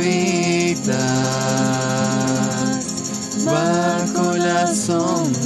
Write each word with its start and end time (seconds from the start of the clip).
habitas 0.00 0.94
bajo 3.44 4.36
la 4.36 4.66
sombra 4.74 5.39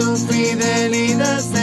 tu 0.00 0.16
fidelidad 0.16 1.59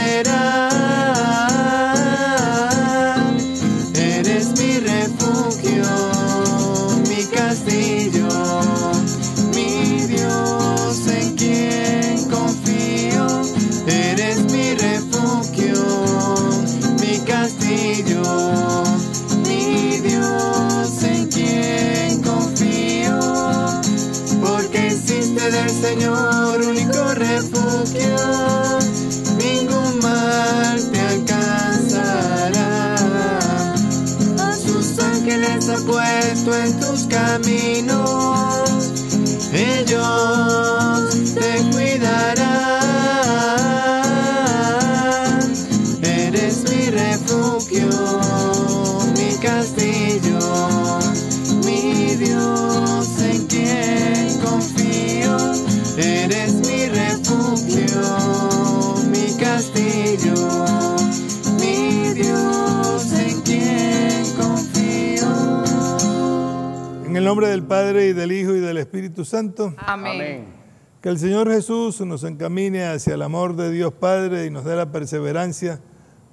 nombre 67.28 67.48
del 67.48 67.62
Padre 67.62 68.06
y 68.06 68.12
del 68.14 68.32
Hijo 68.32 68.56
y 68.56 68.60
del 68.60 68.78
Espíritu 68.78 69.22
Santo, 69.22 69.74
Amén. 69.76 70.46
que 71.02 71.10
el 71.10 71.18
Señor 71.18 71.50
Jesús 71.50 72.00
nos 72.00 72.24
encamine 72.24 72.86
hacia 72.86 73.16
el 73.16 73.20
amor 73.20 73.54
de 73.54 73.70
Dios 73.70 73.92
Padre 73.92 74.46
y 74.46 74.50
nos 74.50 74.64
dé 74.64 74.74
la 74.74 74.90
perseverancia 74.90 75.78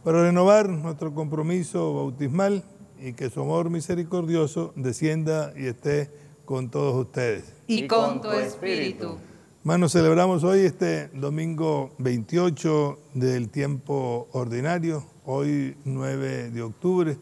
para 0.06 0.24
renovar 0.24 0.70
nuestro 0.70 1.14
compromiso 1.14 1.94
bautismal 1.94 2.64
y 2.98 3.12
que 3.12 3.30
su 3.30 3.42
amor 3.42 3.70
misericordioso 3.70 4.72
descienda 4.78 5.52
y 5.58 5.66
esté 5.66 6.12
con 6.46 6.70
todos 6.70 6.96
ustedes. 6.96 7.44
Y 7.68 7.88
con 7.88 8.22
tu 8.22 8.32
espíritu. 8.32 9.18
Hermanos, 9.64 9.92
celebramos 9.92 10.46
hoy 10.46 10.62
este 10.62 11.10
domingo 11.10 11.92
28 11.98 13.00
del 13.16 13.50
tiempo 13.50 14.30
ordinario, 14.32 15.04
hoy 15.26 15.76
9 15.84 16.52
de 16.52 16.62
octubre, 16.62 17.18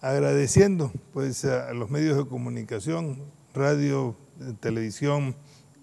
agradeciendo 0.00 0.92
pues 1.12 1.44
a 1.44 1.72
los 1.72 1.90
medios 1.90 2.16
de 2.16 2.26
comunicación, 2.26 3.18
radio, 3.54 4.16
televisión 4.60 5.34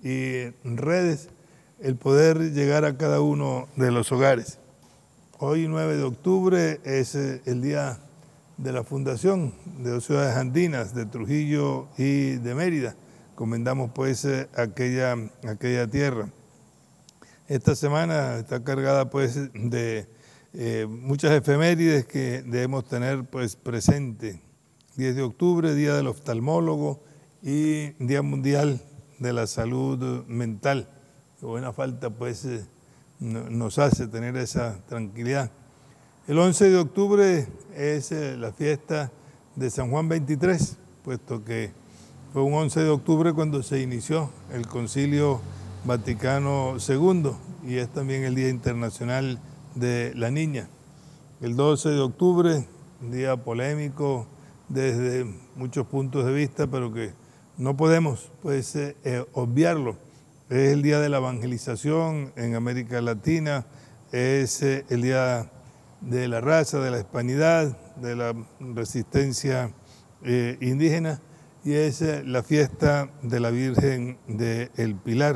y 0.03 0.49
redes, 0.63 1.29
el 1.81 1.95
poder 1.97 2.53
llegar 2.53 2.85
a 2.85 2.97
cada 2.97 3.21
uno 3.21 3.67
de 3.75 3.91
los 3.91 4.11
hogares. 4.11 4.59
Hoy 5.37 5.67
9 5.67 5.97
de 5.97 6.03
octubre 6.03 6.79
es 6.85 7.15
eh, 7.15 7.41
el 7.45 7.61
día 7.61 7.99
de 8.57 8.71
la 8.71 8.85
fundación 8.85 9.53
de 9.79 9.89
dos 9.89 10.05
ciudades 10.05 10.37
andinas, 10.37 10.95
de 10.95 11.05
Trujillo 11.05 11.89
y 11.97 12.35
de 12.37 12.55
Mérida. 12.55 12.95
Comendamos 13.35 13.91
pues 13.93 14.23
eh, 14.23 14.47
aquella, 14.55 15.17
aquella 15.45 15.87
tierra. 15.87 16.29
Esta 17.49 17.75
semana 17.75 18.37
está 18.37 18.63
cargada 18.63 19.09
pues 19.09 19.51
de 19.53 20.07
eh, 20.57 20.87
muchas 20.89 21.31
efemérides 21.31 22.05
que 22.05 22.41
debemos 22.43 22.85
tener 22.87 23.23
pues 23.25 23.55
presente. 23.55 24.41
10 24.95 25.15
de 25.15 25.21
octubre, 25.23 25.75
Día 25.75 25.93
del 25.93 26.07
Oftalmólogo 26.07 27.03
y 27.43 27.89
Día 28.03 28.21
Mundial 28.21 28.81
de 29.19 29.33
la 29.33 29.45
Salud 29.47 30.23
Mental. 30.27 30.87
Buena 31.41 31.73
falta 31.73 32.09
pues 32.09 32.45
eh, 32.45 32.65
no- 33.19 33.49
nos 33.49 33.77
hace 33.77 34.07
tener 34.07 34.37
esa 34.37 34.79
tranquilidad. 34.87 35.51
El 36.27 36.39
11 36.39 36.69
de 36.69 36.77
octubre 36.77 37.47
es 37.75 38.11
eh, 38.13 38.35
la 38.37 38.51
fiesta 38.53 39.11
de 39.55 39.69
San 39.69 39.91
Juan 39.91 40.07
23, 40.07 40.77
puesto 41.03 41.43
que 41.43 41.71
fue 42.33 42.41
un 42.41 42.53
11 42.53 42.79
de 42.79 42.89
octubre 42.89 43.33
cuando 43.33 43.61
se 43.63 43.81
inició 43.81 44.31
el 44.53 44.65
Concilio 44.67 45.39
Vaticano 45.85 46.77
II 46.87 47.31
y 47.67 47.75
es 47.75 47.89
también 47.89 48.23
el 48.23 48.33
Día 48.35 48.49
Internacional 48.49 49.39
de 49.75 50.13
la 50.15 50.31
Niña. 50.31 50.69
El 51.41 51.55
12 51.55 51.89
de 51.89 51.99
octubre, 51.99 52.67
un 53.01 53.11
día 53.11 53.37
polémico 53.37 54.25
desde 54.69 55.25
muchos 55.55 55.85
puntos 55.85 56.25
de 56.25 56.33
vista, 56.33 56.67
pero 56.67 56.91
que 56.91 57.13
no 57.57 57.77
podemos 57.77 58.31
pues, 58.41 58.75
eh, 58.75 58.95
eh, 59.03 59.25
obviarlo. 59.33 59.97
Es 60.49 60.73
el 60.73 60.81
Día 60.81 60.99
de 60.99 61.09
la 61.09 61.17
Evangelización 61.17 62.31
en 62.35 62.55
América 62.55 63.01
Latina, 63.01 63.65
es 64.11 64.61
eh, 64.61 64.85
el 64.89 65.01
Día 65.01 65.51
de 66.01 66.27
la 66.27 66.41
raza, 66.41 66.79
de 66.79 66.91
la 66.91 66.99
hispanidad, 66.99 67.77
de 67.97 68.15
la 68.15 68.33
resistencia 68.59 69.71
indígena 70.59 71.21
y 71.63 71.73
es 71.73 72.01
la 72.25 72.41
fiesta 72.41 73.09
de 73.21 73.39
la 73.39 73.51
Virgen 73.51 74.17
del 74.27 74.95
Pilar. 74.95 75.35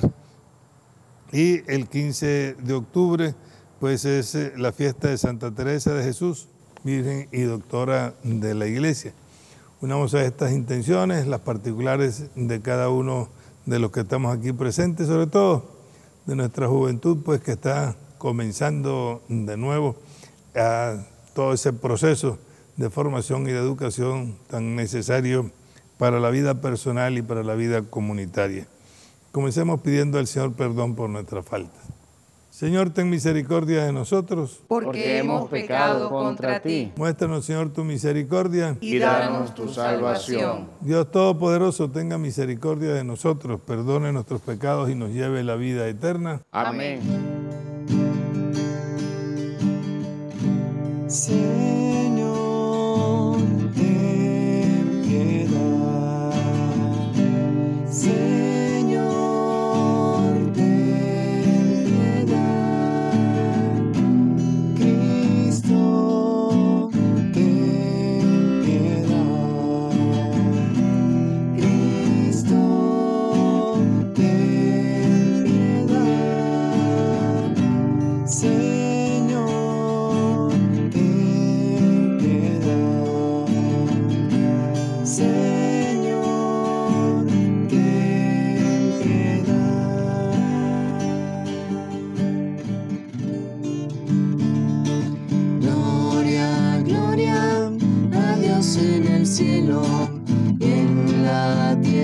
Y 1.32 1.62
el 1.72 1.88
15 1.88 2.56
de 2.56 2.74
octubre, 2.74 3.36
pues 3.80 4.06
es 4.06 4.36
eh, 4.36 4.54
la 4.58 4.72
fiesta 4.72 5.08
de 5.08 5.18
Santa 5.18 5.52
Teresa 5.52 5.94
de 5.94 6.04
Jesús, 6.04 6.48
Virgen 6.84 7.30
y 7.32 7.42
Doctora 7.42 8.14
de 8.24 8.54
la 8.54 8.68
Iglesia. 8.68 9.14
Unamos 9.82 10.14
a 10.14 10.24
estas 10.24 10.52
intenciones, 10.52 11.28
las 11.28 11.40
particulares 11.42 12.26
de 12.36 12.62
cada 12.62 12.90
uno 12.90 13.30
de 13.66 13.80
los 13.80 13.92
que 13.92 14.02
estamos 14.02 14.38
aquí 14.38 14.52
presentes, 14.52 15.08
sobre 15.08 15.28
todo 15.28 15.64
de 16.26 16.36
nuestra 16.36 16.68
juventud, 16.68 17.20
pues 17.24 17.42
que 17.42 17.54
está 17.54 17.96
comenzando 18.18 19.22
de 19.30 19.56
nuevo 19.56 19.96
a 20.56 21.06
todo 21.34 21.54
ese 21.54 21.72
proceso 21.72 22.38
de 22.76 22.90
formación 22.90 23.44
y 23.44 23.52
de 23.52 23.60
educación 23.60 24.38
tan 24.50 24.76
necesario 24.76 25.52
para 25.98 26.20
la 26.20 26.30
vida 26.30 26.62
personal 26.62 27.18
y 27.18 27.22
para 27.22 27.44
la 27.44 27.56
vida 27.56 27.84
comunitaria. 27.84 28.68
Comencemos 29.32 29.82
pidiendo 29.82 30.18
al 30.18 30.28
Señor 30.28 30.54
perdón 30.54 30.96
por 30.96 31.10
nuestras 31.10 31.46
faltas. 31.46 31.99
Señor, 32.50 32.90
ten 32.90 33.10
misericordia 33.10 33.86
de 33.86 33.94
nosotros. 33.94 34.62
Porque 34.68 35.20
hemos 35.20 35.50
pecado 35.50 36.10
contra 36.10 36.60
ti. 36.62 36.92
Muéstranos, 36.96 37.46
Señor, 37.46 37.72
tu 37.72 37.84
misericordia. 37.84 38.76
Y 38.82 38.98
danos 39.00 39.54
tu 39.54 39.68
salvación. 39.70 40.68
Dios 40.82 41.10
Todopoderoso, 41.12 41.90
tenga 41.90 42.18
misericordia 42.18 42.94
de 42.94 43.04
nosotros, 43.04 43.60
perdone 43.62 44.12
nuestros 44.12 44.42
pecados 44.42 44.90
y 44.90 44.96
nos 44.96 45.12
lleve 45.12 45.40
a 45.40 45.44
la 45.44 45.56
vida 45.56 45.88
eterna. 45.88 46.42
Amén. 46.52 47.00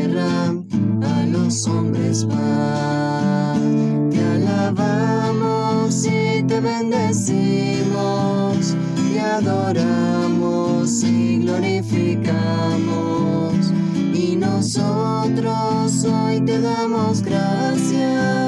A 0.04 1.26
los 1.26 1.68
hombres 1.68 2.26
paz. 2.26 3.60
Te 4.12 4.24
alabamos 4.24 6.06
y 6.06 6.44
te 6.44 6.60
bendecimos, 6.60 7.96
te 8.96 9.20
adoramos 9.20 11.04
y 11.04 11.38
glorificamos. 11.40 12.14
Y 14.14 14.36
nosotros 14.36 16.06
hoy 16.06 16.42
te 16.42 16.60
damos 16.60 17.22
gracias 17.22 18.45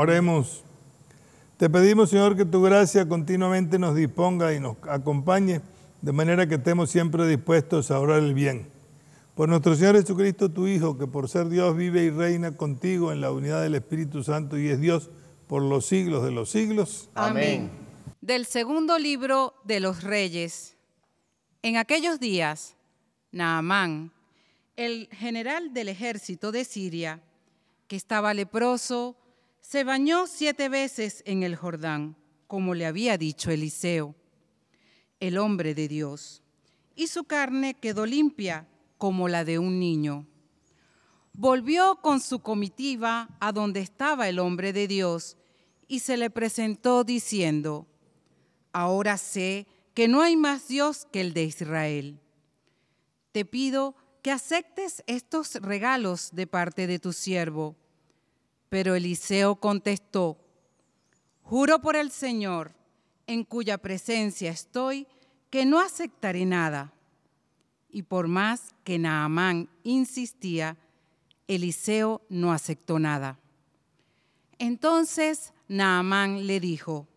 Oremos. 0.00 0.62
Te 1.56 1.68
pedimos, 1.68 2.10
Señor, 2.10 2.36
que 2.36 2.44
tu 2.44 2.62
gracia 2.62 3.08
continuamente 3.08 3.80
nos 3.80 3.96
disponga 3.96 4.54
y 4.54 4.60
nos 4.60 4.76
acompañe, 4.88 5.60
de 6.02 6.12
manera 6.12 6.46
que 6.46 6.54
estemos 6.54 6.88
siempre 6.88 7.26
dispuestos 7.26 7.90
a 7.90 7.98
orar 7.98 8.22
el 8.22 8.32
bien. 8.32 8.68
Por 9.34 9.48
nuestro 9.48 9.74
Señor 9.74 9.96
Jesucristo, 9.96 10.52
tu 10.52 10.68
Hijo, 10.68 10.96
que 10.96 11.08
por 11.08 11.28
ser 11.28 11.48
Dios 11.48 11.76
vive 11.76 12.04
y 12.04 12.10
reina 12.10 12.56
contigo 12.56 13.10
en 13.10 13.20
la 13.20 13.32
unidad 13.32 13.60
del 13.60 13.74
Espíritu 13.74 14.22
Santo 14.22 14.56
y 14.56 14.68
es 14.68 14.80
Dios 14.80 15.10
por 15.48 15.62
los 15.62 15.86
siglos 15.86 16.22
de 16.22 16.30
los 16.30 16.48
siglos. 16.48 17.10
Amén. 17.16 17.68
Del 18.20 18.46
segundo 18.46 19.00
libro 19.00 19.54
de 19.64 19.80
los 19.80 20.04
reyes. 20.04 20.76
En 21.62 21.76
aquellos 21.76 22.20
días, 22.20 22.76
Naamán, 23.32 24.12
el 24.76 25.08
general 25.10 25.74
del 25.74 25.88
ejército 25.88 26.52
de 26.52 26.64
Siria, 26.64 27.20
que 27.88 27.96
estaba 27.96 28.32
leproso, 28.32 29.16
se 29.68 29.84
bañó 29.84 30.26
siete 30.26 30.70
veces 30.70 31.22
en 31.26 31.42
el 31.42 31.54
Jordán, 31.54 32.16
como 32.46 32.72
le 32.72 32.86
había 32.86 33.18
dicho 33.18 33.50
Eliseo, 33.50 34.14
el 35.20 35.36
hombre 35.36 35.74
de 35.74 35.88
Dios, 35.88 36.42
y 36.94 37.08
su 37.08 37.24
carne 37.24 37.74
quedó 37.74 38.06
limpia 38.06 38.66
como 38.96 39.28
la 39.28 39.44
de 39.44 39.58
un 39.58 39.78
niño. 39.78 40.26
Volvió 41.34 41.96
con 42.00 42.20
su 42.20 42.38
comitiva 42.38 43.28
a 43.40 43.52
donde 43.52 43.80
estaba 43.80 44.30
el 44.30 44.38
hombre 44.38 44.72
de 44.72 44.88
Dios 44.88 45.36
y 45.86 45.98
se 45.98 46.16
le 46.16 46.30
presentó 46.30 47.04
diciendo, 47.04 47.86
Ahora 48.72 49.18
sé 49.18 49.66
que 49.92 50.08
no 50.08 50.22
hay 50.22 50.34
más 50.38 50.68
Dios 50.68 51.06
que 51.12 51.20
el 51.20 51.34
de 51.34 51.44
Israel. 51.44 52.18
Te 53.32 53.44
pido 53.44 53.94
que 54.22 54.30
aceptes 54.30 55.04
estos 55.06 55.56
regalos 55.56 56.30
de 56.32 56.46
parte 56.46 56.86
de 56.86 56.98
tu 56.98 57.12
siervo. 57.12 57.76
Pero 58.68 58.94
Eliseo 58.94 59.56
contestó, 59.56 60.38
Juro 61.42 61.80
por 61.80 61.96
el 61.96 62.10
Señor, 62.10 62.74
en 63.26 63.44
cuya 63.44 63.78
presencia 63.78 64.50
estoy, 64.50 65.06
que 65.48 65.64
no 65.64 65.80
aceptaré 65.80 66.44
nada. 66.44 66.92
Y 67.88 68.02
por 68.02 68.28
más 68.28 68.74
que 68.84 68.98
Naamán 68.98 69.70
insistía, 69.82 70.76
Eliseo 71.46 72.20
no 72.28 72.52
aceptó 72.52 72.98
nada. 72.98 73.38
Entonces 74.58 75.54
Naamán 75.68 76.46
le 76.46 76.60
dijo, 76.60 77.08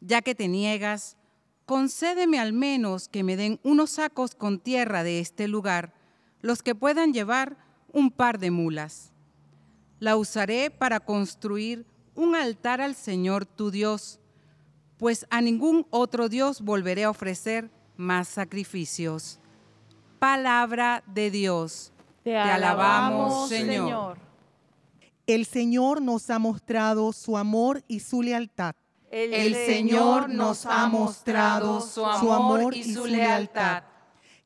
ya 0.00 0.20
que 0.20 0.34
te 0.34 0.48
niegas, 0.48 1.16
concédeme 1.64 2.38
al 2.38 2.52
menos 2.52 3.08
que 3.08 3.22
me 3.22 3.36
den 3.36 3.60
unos 3.62 3.92
sacos 3.92 4.34
con 4.34 4.58
tierra 4.58 5.02
de 5.02 5.20
este 5.20 5.48
lugar, 5.48 5.94
los 6.42 6.62
que 6.62 6.74
puedan 6.74 7.14
llevar 7.14 7.56
un 7.92 8.10
par 8.10 8.38
de 8.38 8.50
mulas. 8.50 9.13
La 9.98 10.16
usaré 10.16 10.70
para 10.70 11.00
construir 11.00 11.86
un 12.14 12.34
altar 12.34 12.80
al 12.80 12.94
Señor 12.94 13.46
tu 13.46 13.70
Dios, 13.70 14.20
pues 14.98 15.26
a 15.30 15.40
ningún 15.40 15.86
otro 15.90 16.28
Dios 16.28 16.60
volveré 16.60 17.04
a 17.04 17.10
ofrecer 17.10 17.70
más 17.96 18.28
sacrificios. 18.28 19.38
Palabra 20.18 21.02
de 21.06 21.30
Dios. 21.30 21.92
Te, 22.22 22.36
alabamos, 22.36 23.48
Señor. 23.48 24.18
El 25.26 25.46
Señor 25.46 26.02
nos 26.02 26.30
ha 26.30 26.38
mostrado 26.38 27.12
su 27.12 27.36
amor 27.36 27.82
y 27.88 28.00
su 28.00 28.22
lealtad. 28.22 28.74
El 29.10 29.54
Señor 29.54 30.28
nos 30.28 30.66
ha 30.66 30.86
mostrado 30.88 31.80
su 31.80 32.04
amor 32.04 32.74
y 32.74 32.84
su 32.92 33.06
lealtad. 33.06 33.84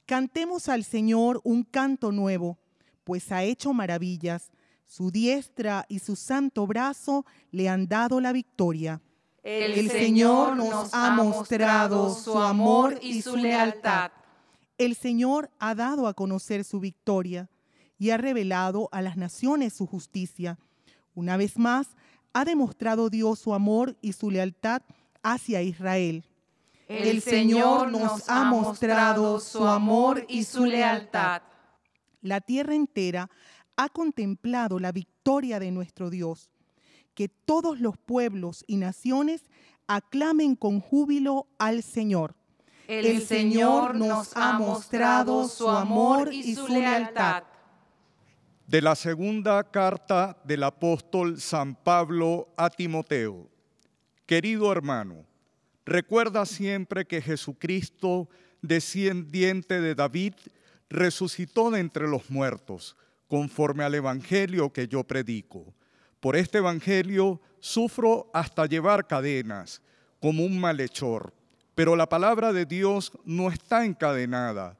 Cantemos 0.04 0.68
al 0.68 0.84
Señor 0.84 1.40
un 1.42 1.64
canto 1.64 2.12
nuevo, 2.12 2.58
pues 3.04 3.32
ha 3.32 3.42
hecho 3.42 3.72
maravillas. 3.72 4.50
Su 4.88 5.10
diestra 5.10 5.84
y 5.86 5.98
su 5.98 6.16
santo 6.16 6.66
brazo 6.66 7.26
le 7.50 7.68
han 7.68 7.88
dado 7.88 8.22
la 8.22 8.32
victoria. 8.32 9.02
El 9.42 9.90
Señor 9.90 10.56
nos 10.56 10.94
ha 10.94 11.10
mostrado 11.10 12.14
su 12.14 12.38
amor 12.38 12.98
y 13.02 13.20
su 13.20 13.36
lealtad. 13.36 14.10
El 14.78 14.96
Señor 14.96 15.50
ha 15.58 15.74
dado 15.74 16.06
a 16.06 16.14
conocer 16.14 16.64
su 16.64 16.80
victoria 16.80 17.50
y 17.98 18.10
ha 18.10 18.16
revelado 18.16 18.88
a 18.90 19.02
las 19.02 19.18
naciones 19.18 19.74
su 19.74 19.86
justicia. 19.86 20.58
Una 21.14 21.36
vez 21.36 21.58
más, 21.58 21.88
ha 22.32 22.46
demostrado 22.46 23.10
Dios 23.10 23.40
su 23.40 23.52
amor 23.52 23.94
y 24.00 24.14
su 24.14 24.30
lealtad 24.30 24.80
hacia 25.22 25.60
Israel. 25.60 26.24
El 26.88 27.20
Señor 27.20 27.92
nos 27.92 28.26
ha 28.30 28.44
mostrado 28.44 29.38
su 29.38 29.66
amor 29.66 30.24
y 30.28 30.44
su 30.44 30.64
lealtad. 30.64 31.42
La 32.22 32.40
tierra 32.40 32.74
entera 32.74 33.30
ha 33.78 33.88
contemplado 33.88 34.80
la 34.80 34.92
victoria 34.92 35.58
de 35.60 35.70
nuestro 35.70 36.10
Dios. 36.10 36.50
Que 37.14 37.28
todos 37.28 37.80
los 37.80 37.96
pueblos 37.96 38.64
y 38.66 38.76
naciones 38.76 39.42
aclamen 39.86 40.56
con 40.56 40.80
júbilo 40.80 41.46
al 41.58 41.82
Señor. 41.82 42.34
El 42.88 43.22
Señor 43.22 43.94
nos 43.94 44.36
ha 44.36 44.58
mostrado 44.58 45.48
su 45.48 45.68
amor 45.68 46.32
y 46.32 46.54
su 46.54 46.68
lealtad. 46.68 47.44
De 48.66 48.82
la 48.82 48.96
segunda 48.96 49.62
carta 49.70 50.36
del 50.44 50.64
apóstol 50.64 51.40
San 51.40 51.74
Pablo 51.74 52.48
a 52.56 52.70
Timoteo. 52.70 53.48
Querido 54.26 54.72
hermano, 54.72 55.24
recuerda 55.86 56.44
siempre 56.46 57.06
que 57.06 57.22
Jesucristo, 57.22 58.28
descendiente 58.60 59.80
de 59.80 59.94
David, 59.94 60.34
resucitó 60.90 61.70
de 61.70 61.80
entre 61.80 62.08
los 62.08 62.28
muertos, 62.28 62.96
conforme 63.28 63.84
al 63.84 63.94
Evangelio 63.94 64.72
que 64.72 64.88
yo 64.88 65.04
predico. 65.04 65.74
Por 66.20 66.34
este 66.34 66.58
Evangelio 66.58 67.40
sufro 67.60 68.30
hasta 68.32 68.66
llevar 68.66 69.06
cadenas, 69.06 69.82
como 70.20 70.44
un 70.44 70.58
malhechor, 70.58 71.32
pero 71.74 71.94
la 71.94 72.08
palabra 72.08 72.52
de 72.52 72.66
Dios 72.66 73.12
no 73.24 73.50
está 73.50 73.84
encadenada. 73.84 74.76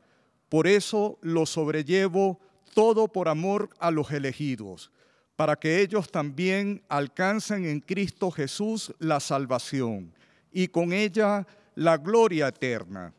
Por 0.48 0.66
eso 0.66 1.18
lo 1.22 1.46
sobrellevo 1.46 2.40
todo 2.74 3.08
por 3.08 3.28
amor 3.28 3.70
a 3.78 3.90
los 3.90 4.10
elegidos, 4.10 4.90
para 5.36 5.56
que 5.56 5.80
ellos 5.80 6.10
también 6.10 6.82
alcancen 6.88 7.66
en 7.66 7.80
Cristo 7.80 8.30
Jesús 8.30 8.92
la 8.98 9.20
salvación 9.20 10.12
y 10.50 10.68
con 10.68 10.92
ella 10.92 11.46
la 11.74 11.96
gloria 11.96 12.48
eterna. 12.48 13.14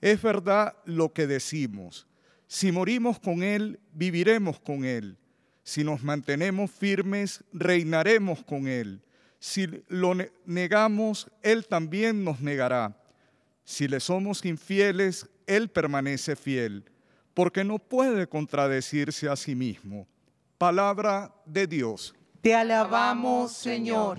Es 0.00 0.22
verdad 0.22 0.76
lo 0.86 1.12
que 1.12 1.26
decimos. 1.26 2.06
Si 2.52 2.72
morimos 2.72 3.20
con 3.20 3.44
Él, 3.44 3.78
viviremos 3.92 4.58
con 4.58 4.84
Él. 4.84 5.16
Si 5.62 5.84
nos 5.84 6.02
mantenemos 6.02 6.68
firmes, 6.68 7.44
reinaremos 7.52 8.42
con 8.42 8.66
Él. 8.66 9.00
Si 9.38 9.68
lo 9.86 10.14
negamos, 10.46 11.30
Él 11.44 11.68
también 11.68 12.24
nos 12.24 12.40
negará. 12.40 13.00
Si 13.62 13.86
le 13.86 14.00
somos 14.00 14.44
infieles, 14.44 15.30
Él 15.46 15.68
permanece 15.68 16.34
fiel, 16.34 16.90
porque 17.34 17.62
no 17.62 17.78
puede 17.78 18.26
contradecirse 18.26 19.28
a 19.28 19.36
sí 19.36 19.54
mismo. 19.54 20.08
Palabra 20.58 21.32
de 21.46 21.68
Dios. 21.68 22.16
Te 22.40 22.52
alabamos, 22.52 23.52
Señor. 23.52 24.18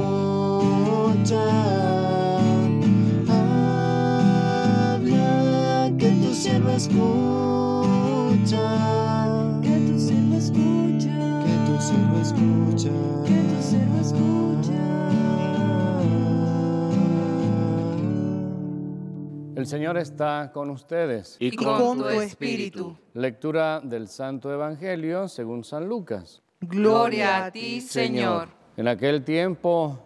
Señor 19.71 19.97
está 19.97 20.51
con 20.53 20.69
ustedes. 20.69 21.37
Y 21.39 21.55
con 21.55 21.99
tu 21.99 22.09
espíritu. 22.09 22.97
Lectura 23.13 23.79
del 23.79 24.09
Santo 24.09 24.51
Evangelio 24.51 25.29
según 25.29 25.63
San 25.63 25.87
Lucas. 25.87 26.41
Gloria 26.59 27.45
a 27.45 27.51
ti, 27.51 27.79
Señor. 27.79 28.49
En 28.75 28.89
aquel 28.89 29.23
tiempo, 29.23 29.97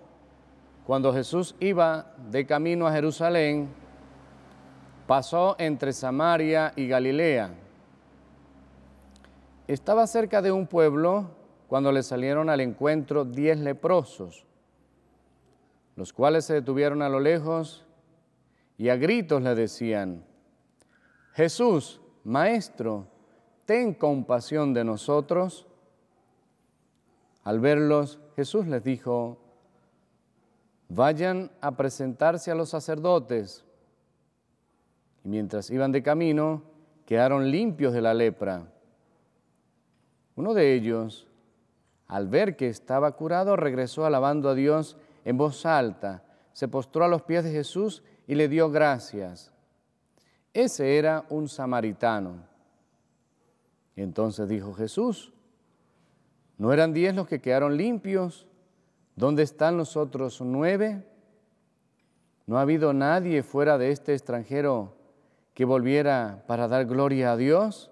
cuando 0.85 1.11
Jesús 1.11 1.55
iba 1.59 2.13
de 2.29 2.45
camino 2.45 2.85
a 2.85 2.91
Jerusalén, 2.91 3.69
pasó 5.07 5.55
entre 5.57 5.93
Samaria 5.93 6.71
y 6.75 6.87
Galilea. 6.87 7.49
Estaba 9.67 10.05
cerca 10.05 10.43
de 10.43 10.51
un 10.51 10.67
pueblo 10.67 11.31
cuando 11.67 11.91
le 11.91 12.03
salieron 12.03 12.51
al 12.51 12.61
encuentro 12.61 13.25
diez 13.25 13.57
leprosos, 13.57 14.45
los 15.95 16.13
cuales 16.13 16.45
se 16.45 16.53
detuvieron 16.53 17.01
a 17.01 17.09
lo 17.09 17.19
lejos 17.19 17.84
y 18.77 18.89
a 18.89 18.97
gritos 18.97 19.41
le 19.41 19.55
decían, 19.55 20.25
Jesús, 21.33 22.01
Maestro, 22.23 23.07
ten 23.65 23.93
compasión 23.93 24.73
de 24.73 24.83
nosotros. 24.83 25.67
Al 27.43 27.59
verlos, 27.59 28.19
Jesús 28.35 28.67
les 28.67 28.83
dijo, 28.83 29.37
vayan 30.89 31.51
a 31.61 31.75
presentarse 31.75 32.51
a 32.51 32.55
los 32.55 32.69
sacerdotes. 32.69 33.63
Y 35.23 35.29
mientras 35.29 35.69
iban 35.69 35.91
de 35.91 36.03
camino, 36.03 36.63
quedaron 37.05 37.51
limpios 37.51 37.93
de 37.93 38.01
la 38.01 38.13
lepra. 38.13 38.71
Uno 40.35 40.53
de 40.53 40.73
ellos, 40.73 41.27
al 42.07 42.27
ver 42.27 42.55
que 42.55 42.67
estaba 42.67 43.11
curado, 43.13 43.55
regresó 43.55 44.05
alabando 44.05 44.49
a 44.49 44.55
Dios 44.55 44.97
en 45.23 45.37
voz 45.37 45.65
alta, 45.65 46.23
se 46.53 46.67
postró 46.67 47.03
a 47.05 47.07
los 47.07 47.23
pies 47.23 47.43
de 47.43 47.51
Jesús 47.51 48.03
y 48.03 48.14
le 48.33 48.47
dio 48.47 48.71
gracias. 48.71 49.51
Ese 50.51 50.97
era 50.97 51.25
un 51.29 51.47
samaritano. 51.47 52.37
Y 53.95 54.01
entonces 54.01 54.49
dijo 54.49 54.73
Jesús, 54.73 55.31
¿no 56.57 56.73
eran 56.73 56.93
diez 56.93 57.13
los 57.13 57.27
que 57.27 57.39
quedaron 57.39 57.77
limpios? 57.77 58.47
¿Dónde 59.15 59.43
están 59.43 59.77
los 59.77 59.95
otros 59.95 60.41
nueve? 60.41 61.03
¿No 62.47 62.57
ha 62.57 62.61
habido 62.61 62.93
nadie 62.93 63.43
fuera 63.43 63.77
de 63.77 63.91
este 63.91 64.13
extranjero 64.13 64.95
que 65.53 65.65
volviera 65.65 66.43
para 66.47 66.67
dar 66.67 66.85
gloria 66.85 67.33
a 67.33 67.37
Dios? 67.37 67.91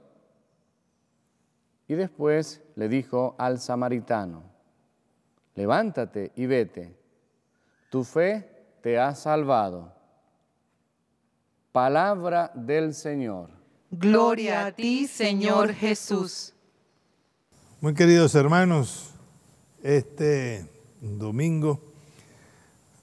Y 1.87 1.95
después 1.95 2.63
le 2.75 2.87
dijo 2.87 3.35
al 3.37 3.59
samaritano, 3.59 4.43
levántate 5.55 6.31
y 6.35 6.45
vete, 6.45 6.97
tu 7.89 8.03
fe 8.03 8.49
te 8.81 8.99
ha 8.99 9.13
salvado. 9.15 9.93
Palabra 11.73 12.51
del 12.53 12.93
Señor. 12.93 13.49
Gloria 13.89 14.67
a 14.67 14.71
ti, 14.73 15.07
Señor 15.07 15.73
Jesús. 15.73 16.53
Muy 17.81 17.95
queridos 17.95 18.35
hermanos, 18.35 19.09
este 19.81 20.69
domingo 21.01 21.79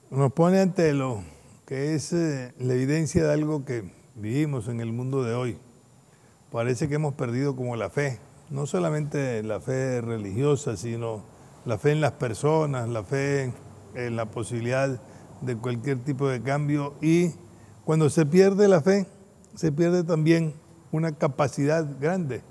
nos 0.09 0.31
pone 0.31 0.61
ante 0.61 0.93
lo 0.93 1.21
que 1.65 1.95
es 1.95 2.13
eh, 2.13 2.53
la 2.59 2.73
evidencia 2.75 3.25
de 3.25 3.33
algo 3.33 3.65
que 3.65 3.91
vivimos 4.15 4.69
en 4.69 4.79
el 4.79 4.93
mundo 4.93 5.21
de 5.25 5.33
hoy. 5.33 5.57
Parece 6.49 6.87
que 6.87 6.95
hemos 6.95 7.15
perdido 7.15 7.57
como 7.57 7.75
la 7.75 7.89
fe, 7.89 8.19
no 8.49 8.67
solamente 8.67 9.43
la 9.43 9.59
fe 9.59 9.99
religiosa, 9.99 10.77
sino 10.77 11.25
la 11.65 11.77
fe 11.77 11.91
en 11.91 11.99
las 11.99 12.13
personas, 12.13 12.87
la 12.87 13.03
fe 13.03 13.51
en 13.95 14.15
la 14.15 14.27
posibilidad 14.27 15.01
de 15.41 15.57
cualquier 15.57 15.99
tipo 16.05 16.29
de 16.29 16.41
cambio 16.41 16.93
y 17.01 17.33
cuando 17.85 18.09
se 18.09 18.25
pierde 18.25 18.67
la 18.67 18.81
fe, 18.81 19.07
se 19.55 19.71
pierde 19.71 20.03
también 20.03 20.53
una 20.91 21.13
capacidad 21.13 21.85
grande 21.99 22.41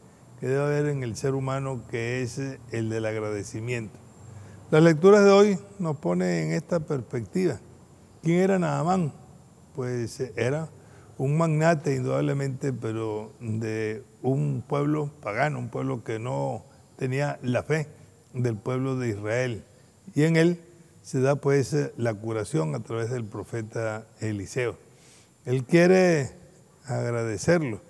que 0.41 0.49
debe 0.49 0.63
haber 0.63 0.87
en 0.87 1.03
el 1.03 1.17
ser 1.17 1.35
humano, 1.35 1.83
que 1.91 2.23
es 2.23 2.41
el 2.73 2.89
del 2.89 3.07
agradecimiento. 3.07 3.99
Las 4.71 4.83
lecturas 4.83 5.25
de 5.25 5.31
hoy 5.31 5.59
nos 5.79 5.97
ponen 5.97 6.49
en 6.49 6.53
esta 6.53 6.81
perspectiva. 6.81 7.61
¿Quién 8.23 8.39
era 8.39 8.59
Naamán? 8.59 9.13
Pues 9.75 10.21
era 10.37 10.69
un 11.19 11.37
magnate 11.37 11.97
indudablemente, 11.97 12.73
pero 12.73 13.33
de 13.41 14.03
un 14.23 14.63
pueblo 14.67 15.11
pagano, 15.23 15.59
un 15.59 15.69
pueblo 15.69 16.03
que 16.03 16.19
no 16.19 16.65
tenía 16.97 17.39
la 17.43 17.63
fe 17.63 17.89
del 18.33 18.57
pueblo 18.57 18.97
de 18.97 19.11
Israel. 19.11 19.65
Y 20.15 20.25
en 20.25 20.37
él 20.37 20.61
se 21.03 21.21
da 21.21 21.37
pues 21.37 21.77
la 21.97 22.15
curación 22.15 22.75
a 22.75 22.81
través 22.81 23.11
del 23.11 23.25
profeta 23.25 24.07
Eliseo. 24.21 24.77
Él 25.51 25.65
quiere 25.65 26.31
agradecerlo, 26.85 27.81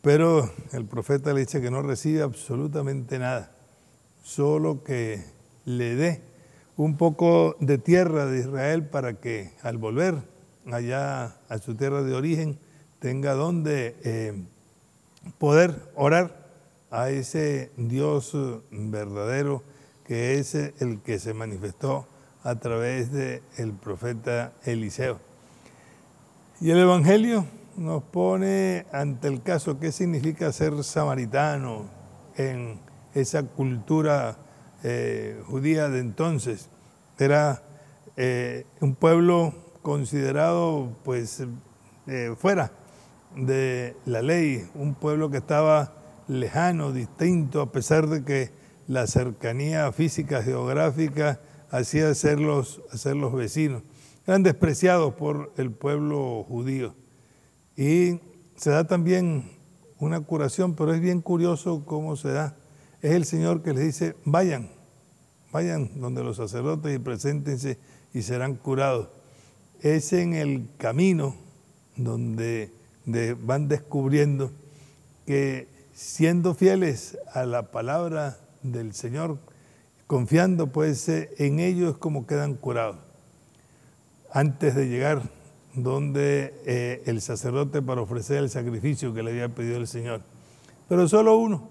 pero 0.00 0.50
el 0.72 0.84
profeta 0.84 1.32
le 1.32 1.42
dice 1.42 1.60
que 1.60 1.70
no 1.70 1.80
recibe 1.80 2.22
absolutamente 2.22 3.20
nada, 3.20 3.52
solo 4.24 4.82
que 4.82 5.22
le 5.64 5.94
dé 5.94 6.22
un 6.76 6.96
poco 6.96 7.54
de 7.60 7.78
tierra 7.78 8.26
de 8.26 8.40
Israel 8.40 8.84
para 8.84 9.14
que 9.14 9.52
al 9.62 9.78
volver 9.78 10.16
allá 10.72 11.36
a 11.48 11.58
su 11.58 11.76
tierra 11.76 12.02
de 12.02 12.14
origen 12.14 12.58
tenga 12.98 13.34
donde 13.34 13.94
eh, 14.02 14.42
poder 15.38 15.76
orar 15.94 16.48
a 16.90 17.10
ese 17.10 17.70
Dios 17.76 18.36
verdadero 18.72 19.62
que 20.04 20.40
es 20.40 20.56
el 20.56 21.00
que 21.04 21.20
se 21.20 21.32
manifestó 21.32 22.08
a 22.42 22.56
través 22.56 23.12
del 23.12 23.40
el 23.56 23.70
profeta 23.70 24.52
Eliseo. 24.64 25.31
Y 26.62 26.70
el 26.70 26.78
Evangelio 26.78 27.44
nos 27.76 28.04
pone 28.04 28.86
ante 28.92 29.26
el 29.26 29.42
caso 29.42 29.80
qué 29.80 29.90
significa 29.90 30.52
ser 30.52 30.84
samaritano 30.84 31.86
en 32.36 32.78
esa 33.14 33.42
cultura 33.42 34.36
eh, 34.84 35.42
judía 35.48 35.88
de 35.88 35.98
entonces. 35.98 36.68
Era 37.18 37.64
eh, 38.16 38.64
un 38.80 38.94
pueblo 38.94 39.52
considerado 39.82 40.96
pues 41.02 41.42
eh, 42.06 42.32
fuera 42.38 42.70
de 43.34 43.96
la 44.06 44.22
ley, 44.22 44.64
un 44.76 44.94
pueblo 44.94 45.32
que 45.32 45.38
estaba 45.38 45.92
lejano, 46.28 46.92
distinto, 46.92 47.60
a 47.60 47.72
pesar 47.72 48.06
de 48.06 48.22
que 48.22 48.52
la 48.86 49.08
cercanía 49.08 49.90
física, 49.90 50.44
geográfica, 50.44 51.40
hacía 51.72 52.14
ser 52.14 52.38
ser 52.94 53.16
los 53.16 53.34
vecinos 53.34 53.82
eran 54.26 54.42
despreciados 54.42 55.14
por 55.14 55.52
el 55.56 55.70
pueblo 55.70 56.44
judío. 56.44 56.94
Y 57.76 58.20
se 58.56 58.70
da 58.70 58.86
también 58.86 59.50
una 59.98 60.20
curación, 60.20 60.74
pero 60.74 60.92
es 60.94 61.00
bien 61.00 61.20
curioso 61.20 61.84
cómo 61.84 62.16
se 62.16 62.28
da. 62.28 62.56
Es 63.00 63.12
el 63.12 63.24
Señor 63.24 63.62
que 63.62 63.72
les 63.72 63.84
dice, 63.84 64.14
vayan, 64.24 64.70
Vayan 65.52 66.00
donde 66.00 66.24
los 66.24 66.38
sacerdotes 66.38 66.96
y 66.96 66.98
preséntense 66.98 67.78
y 68.14 68.22
serán 68.22 68.54
curados. 68.54 69.08
Es 69.82 70.14
en 70.14 70.32
el 70.32 70.66
camino 70.78 71.36
donde 71.94 72.70
van 73.42 73.68
descubriendo 73.68 74.50
que 75.26 75.68
siendo 75.94 76.54
fieles 76.54 77.18
a 77.34 77.44
la 77.44 77.70
palabra 77.70 78.38
del 78.62 78.94
Señor, 78.94 79.38
confiando 80.06 80.68
pues 80.68 81.06
en 81.10 81.60
ellos 81.60 81.98
como 81.98 82.26
quedan 82.26 82.54
curados. 82.54 82.96
Antes 84.32 84.74
de 84.74 84.88
llegar 84.88 85.22
donde 85.74 86.54
eh, 86.66 87.02
el 87.06 87.20
sacerdote 87.20 87.82
para 87.82 88.02
ofrecer 88.02 88.38
el 88.38 88.50
sacrificio 88.50 89.14
que 89.14 89.22
le 89.22 89.30
había 89.30 89.48
pedido 89.48 89.78
el 89.78 89.86
Señor. 89.86 90.22
Pero 90.88 91.08
solo 91.08 91.36
uno, 91.38 91.68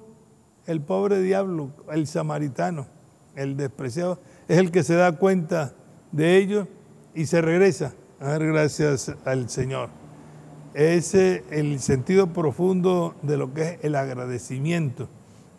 el 0.66 0.82
pobre 0.82 1.22
diablo, 1.22 1.72
el 1.92 2.08
samaritano, 2.08 2.88
el 3.36 3.58
despreciado, 3.58 4.20
es 4.48 4.58
el 4.58 4.72
que 4.72 4.84
se 4.84 4.96
da 4.96 5.12
cuenta 5.14 5.74
de 6.12 6.38
ello 6.38 6.68
y 7.14 7.26
se 7.26 7.42
regresa 7.42 7.94
a 8.20 8.30
dar 8.30 8.46
gracias 8.46 9.14
al 9.26 9.50
Señor. 9.50 9.90
Ese 10.74 11.38
es 11.38 11.44
el 11.52 11.80
sentido 11.80 12.28
profundo 12.28 13.16
de 13.22 13.38
lo 13.38 13.54
que 13.54 13.62
es 13.62 13.78
el 13.84 13.96
agradecimiento. 13.96 15.10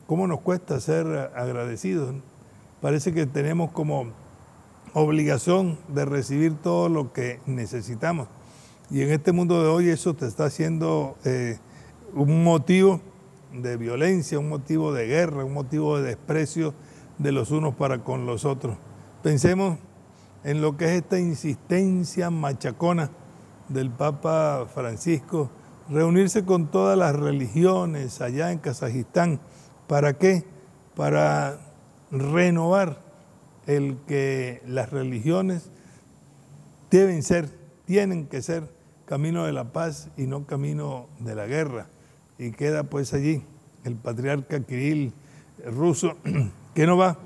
¿Cómo 0.07 0.27
nos 0.27 0.41
cuesta 0.41 0.81
ser 0.81 1.07
agradecidos? 1.35 2.15
Parece 2.81 3.13
que 3.13 3.27
tenemos 3.27 3.71
como 3.73 4.09
obligación 4.95 5.79
de 5.89 6.05
recibir 6.05 6.55
todo 6.55 6.89
lo 6.89 7.13
que 7.13 7.41
necesitamos. 7.47 8.29
Y 8.91 9.03
en 9.03 9.11
este 9.11 9.33
mundo 9.33 9.63
de 9.63 9.69
hoy 9.69 9.89
eso 9.89 10.15
te 10.15 10.27
está 10.27 10.45
haciendo 10.45 11.17
eh, 11.25 11.59
un 12.15 12.45
motivo 12.45 13.01
de 13.53 13.77
violencia, 13.77 14.39
un 14.39 14.49
motivo 14.49 14.93
de 14.93 15.07
guerra, 15.07 15.45
un 15.45 15.55
motivo 15.55 15.99
de 15.99 16.09
desprecio 16.09 16.75
de 17.19 17.33
los 17.33 17.51
unos 17.51 17.75
para 17.75 18.05
con 18.05 18.27
los 18.27 18.45
otros. 18.45 18.77
Pensemos 19.23 19.79
en 20.45 20.61
lo 20.61 20.77
que 20.77 20.87
es 20.87 21.03
esta 21.03 21.19
insistencia 21.19 22.31
machacona 22.31 23.11
del 23.69 23.91
Papa 23.91 24.67
Francisco, 24.75 25.51
reunirse 25.89 26.45
con 26.45 26.67
todas 26.67 26.99
las 26.99 27.15
religiones 27.15 28.21
allá 28.21 28.53
en 28.53 28.59
Kazajistán. 28.59 29.41
¿Para 29.87 30.15
qué? 30.15 30.45
Para 30.97 31.59
renovar 32.11 33.02
el 33.67 33.97
que 34.07 34.63
las 34.67 34.91
religiones 34.91 35.71
deben 36.91 37.23
ser, 37.23 37.49
tienen 37.87 38.27
que 38.27 38.43
ser 38.43 38.69
camino 39.07 39.45
de 39.45 39.53
la 39.53 39.73
paz 39.73 40.09
y 40.17 40.27
no 40.27 40.47
camino 40.47 41.07
de 41.21 41.35
la 41.35 41.47
guerra. 41.47 41.87
Y 42.39 42.53
queda 42.53 42.85
pues 42.85 43.15
allí 43.15 43.43
el 43.85 43.97
patriarca 43.97 44.61
Kirill 44.61 45.13
ruso, 45.67 46.17
que 46.75 46.87
no 46.87 46.97
va 46.97 47.19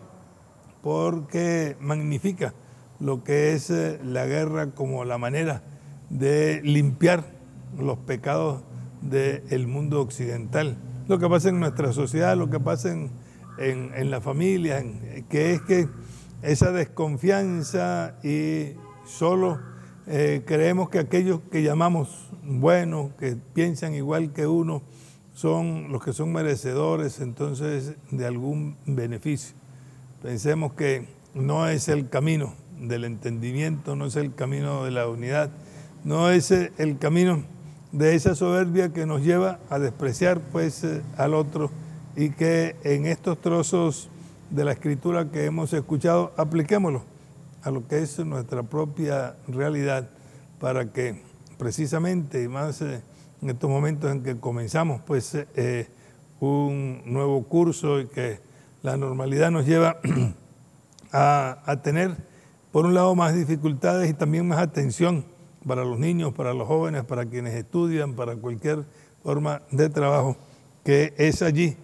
porque 0.83 1.77
magnifica 1.81 2.55
lo 3.01 3.25
que 3.25 3.55
es 3.55 3.71
eh, 3.71 3.99
la 4.05 4.27
guerra 4.27 4.71
como 4.71 5.05
la 5.05 5.19
manera 5.19 5.63
de 6.11 6.61
limpiar 6.63 7.25
los 7.77 7.99
pecados 7.99 8.63
del 9.03 9.67
mundo 9.67 10.01
occidental. 10.01 10.77
Lo 11.09 11.19
que 11.19 11.29
pasa 11.29 11.49
en 11.49 11.59
nuestra 11.59 11.93
sociedad, 11.93 12.37
lo 12.37 12.51
que 12.51 12.61
pasa 12.61 12.93
en, 12.93 13.11
en 13.59 14.11
la 14.11 14.21
familia, 14.21 14.85
que 15.29 15.55
es 15.55 15.63
que 15.63 15.89
esa 16.47 16.71
desconfianza 16.71 18.15
y 18.23 18.75
solo 19.05 19.59
eh, 20.07 20.43
creemos 20.47 20.89
que 20.89 21.01
aquellos 21.01 21.41
que 21.51 21.65
llamamos 21.65 22.31
buenos, 22.45 23.13
que 23.19 23.37
piensan 23.53 23.95
igual 23.95 24.33
que 24.33 24.47
uno, 24.47 24.83
son 25.35 25.91
los 25.91 26.05
que 26.05 26.13
son 26.13 26.33
merecedores 26.33 27.21
entonces 27.21 27.97
de 28.13 28.27
algún 28.27 28.77
beneficio. 28.87 29.57
Pensemos 30.23 30.73
que 30.75 31.09
no 31.35 31.69
es 31.69 31.89
el 31.89 32.09
camino 32.09 32.55
del 32.81 33.05
entendimiento, 33.05 33.97
no 33.97 34.07
es 34.07 34.15
el 34.15 34.33
camino 34.33 34.85
de 34.85 34.93
la 34.93 35.09
unidad, 35.09 35.51
no 36.05 36.31
es 36.31 36.53
el 36.53 36.99
camino 36.99 37.43
de 37.91 38.15
esa 38.15 38.37
soberbia 38.37 38.93
que 38.93 39.05
nos 39.05 39.23
lleva 39.23 39.59
a 39.69 39.81
despreciar 39.81 40.41
pues 40.53 40.85
eh, 40.85 41.03
al 41.17 41.35
otro 41.35 41.73
y 42.15 42.31
que 42.31 42.77
en 42.85 43.07
estos 43.07 43.41
trozos 43.41 44.11
de 44.51 44.65
la 44.65 44.73
escritura 44.73 45.31
que 45.31 45.45
hemos 45.45 45.73
escuchado, 45.73 46.33
apliquémoslo 46.37 47.03
a 47.63 47.71
lo 47.71 47.87
que 47.87 47.99
es 47.99 48.19
nuestra 48.21 48.63
propia 48.63 49.35
realidad 49.49 50.09
para 50.61 50.93
que 50.93 51.23
precisamente, 51.59 52.43
y 52.43 52.49
más 52.49 52.81
eh, 52.83 53.03
en 53.43 53.51
estos 53.51 53.69
momentos 53.69 54.11
en 54.11 54.23
que 54.23 54.39
comenzamos 54.39 55.01
pues 55.07 55.35
eh, 55.35 55.89
un 56.41 57.03
nuevo 57.05 57.43
curso 57.45 58.01
y 58.01 58.07
que 58.07 58.41
la 58.83 58.97
normalidad 58.97 59.51
nos 59.51 59.67
lleva 59.67 59.97
a 61.13 61.81
tener, 61.83 62.17
por 62.73 62.87
un 62.87 62.95
lado, 62.95 63.15
más 63.15 63.35
dificultades 63.35 64.09
y 64.11 64.15
también 64.15 64.47
más 64.47 64.59
atención 64.59 65.25
para 65.67 65.85
los 65.85 65.99
niños, 65.99 66.33
para 66.35 66.55
los 66.55 66.69
jóvenes, 66.69 67.05
para 67.05 67.27
quienes 67.27 67.55
estudian, 67.55 68.15
para 68.15 68.37
cualquier 68.37 68.85
forma 69.23 69.63
de 69.73 69.89
trabajo, 69.89 70.37
que 70.85 71.13
es 71.17 71.43
allí 71.43 71.77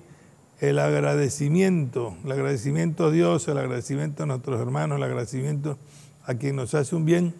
el 0.62 0.78
agradecimiento, 0.78 2.16
el 2.24 2.30
agradecimiento 2.30 3.06
a 3.06 3.10
Dios, 3.10 3.48
el 3.48 3.58
agradecimiento 3.58 4.22
a 4.22 4.26
nuestros 4.26 4.60
hermanos, 4.60 4.96
el 4.98 5.02
agradecimiento 5.02 5.76
a 6.24 6.34
quien 6.34 6.54
nos 6.54 6.72
hace 6.74 6.94
un 6.94 7.04
bien, 7.04 7.34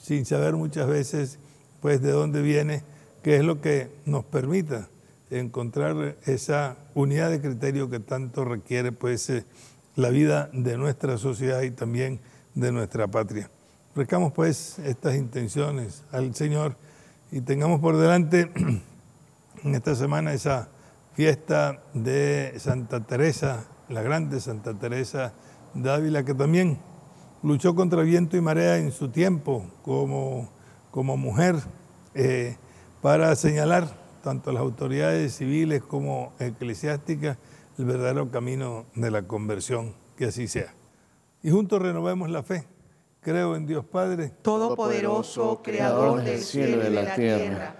sin 0.00 0.24
saber 0.24 0.54
muchas 0.54 0.86
veces 0.86 1.40
pues 1.82 2.00
de 2.00 2.12
dónde 2.12 2.42
viene, 2.42 2.84
qué 3.24 3.34
es 3.34 3.44
lo 3.44 3.60
que 3.60 3.90
nos 4.06 4.24
permita 4.24 4.88
encontrar 5.30 6.16
esa 6.26 6.76
unidad 6.94 7.30
de 7.30 7.40
criterio 7.40 7.90
que 7.90 7.98
tanto 7.98 8.44
requiere 8.44 8.92
pues 8.92 9.28
eh, 9.30 9.44
la 9.96 10.10
vida 10.10 10.48
de 10.52 10.78
nuestra 10.78 11.18
sociedad 11.18 11.62
y 11.62 11.72
también 11.72 12.20
de 12.54 12.70
nuestra 12.70 13.08
patria. 13.08 13.50
Recamos 13.96 14.32
pues 14.32 14.78
estas 14.78 15.16
intenciones 15.16 16.04
al 16.12 16.36
Señor 16.36 16.76
y 17.32 17.40
tengamos 17.40 17.80
por 17.80 17.96
delante 17.96 18.48
en 19.64 19.74
esta 19.74 19.96
semana 19.96 20.32
esa 20.32 20.68
fiesta 21.14 21.82
de 21.92 22.54
Santa 22.58 23.00
Teresa, 23.00 23.66
la 23.88 24.02
grande 24.02 24.40
Santa 24.40 24.74
Teresa 24.74 25.32
de 25.74 25.90
Ávila, 25.90 26.24
que 26.24 26.34
también 26.34 26.78
luchó 27.42 27.74
contra 27.74 28.02
viento 28.02 28.36
y 28.36 28.40
marea 28.40 28.78
en 28.78 28.92
su 28.92 29.08
tiempo 29.08 29.64
como, 29.82 30.48
como 30.90 31.16
mujer 31.16 31.56
eh, 32.14 32.56
para 33.02 33.34
señalar 33.36 33.88
tanto 34.22 34.50
a 34.50 34.52
las 34.52 34.62
autoridades 34.62 35.34
civiles 35.36 35.82
como 35.82 36.32
eclesiásticas 36.38 37.38
el 37.78 37.86
verdadero 37.86 38.30
camino 38.30 38.84
de 38.94 39.10
la 39.10 39.22
conversión, 39.22 39.94
que 40.16 40.26
así 40.26 40.48
sea. 40.48 40.74
Y 41.42 41.50
juntos 41.50 41.80
renovemos 41.80 42.28
la 42.28 42.42
fe. 42.42 42.66
Creo 43.22 43.56
en 43.56 43.66
Dios 43.66 43.84
Padre, 43.84 44.32
Todopoderoso, 44.42 45.60
Creador 45.62 46.22
del 46.22 46.40
cielo 46.40 46.78
y 46.78 46.80
de 46.84 46.90
la 46.90 47.14
tierra 47.14 47.79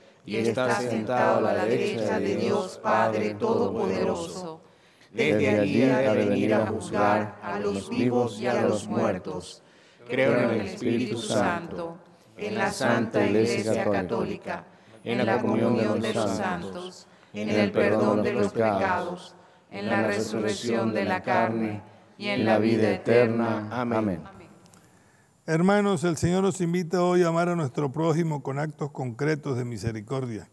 y 0.25 0.37
está 0.37 0.79
sentado 0.79 1.47
a 1.47 1.53
la 1.53 1.65
derecha 1.65 2.19
de 2.19 2.35
Dios 2.35 2.79
Padre 2.81 3.33
Todopoderoso. 3.33 4.61
Desde 5.11 5.59
allí 5.59 5.83
ha 5.83 5.97
de 5.99 6.25
venir 6.25 6.53
a 6.53 6.67
juzgar 6.67 7.37
a 7.43 7.59
los 7.59 7.89
vivos 7.89 8.39
y 8.39 8.47
a 8.47 8.61
los 8.61 8.87
muertos. 8.87 9.61
Creo 10.07 10.37
en 10.37 10.49
el 10.49 10.67
Espíritu 10.67 11.17
Santo, 11.17 11.97
en 12.37 12.57
la 12.57 12.71
Santa 12.71 13.25
Iglesia 13.25 13.83
Católica, 13.89 14.65
en 15.03 15.25
la 15.25 15.39
comunión 15.39 16.01
de 16.01 16.13
los 16.13 16.29
santos, 16.29 17.07
en 17.33 17.49
el 17.49 17.71
perdón 17.71 18.23
de 18.23 18.33
los 18.33 18.51
pecados, 18.51 19.35
en 19.71 19.87
la 19.87 20.03
resurrección 20.03 20.93
de 20.93 21.05
la 21.05 21.21
carne 21.21 21.81
y 22.17 22.29
en 22.29 22.45
la 22.45 22.57
vida 22.57 22.91
eterna. 22.91 23.67
Amén. 23.71 24.40
Hermanos, 25.53 26.05
el 26.05 26.15
Señor 26.15 26.43
nos 26.43 26.61
invita 26.61 27.03
hoy 27.03 27.23
a 27.23 27.27
amar 27.27 27.49
a 27.49 27.57
nuestro 27.57 27.91
prójimo 27.91 28.41
con 28.41 28.57
actos 28.57 28.89
concretos 28.91 29.57
de 29.57 29.65
misericordia. 29.65 30.49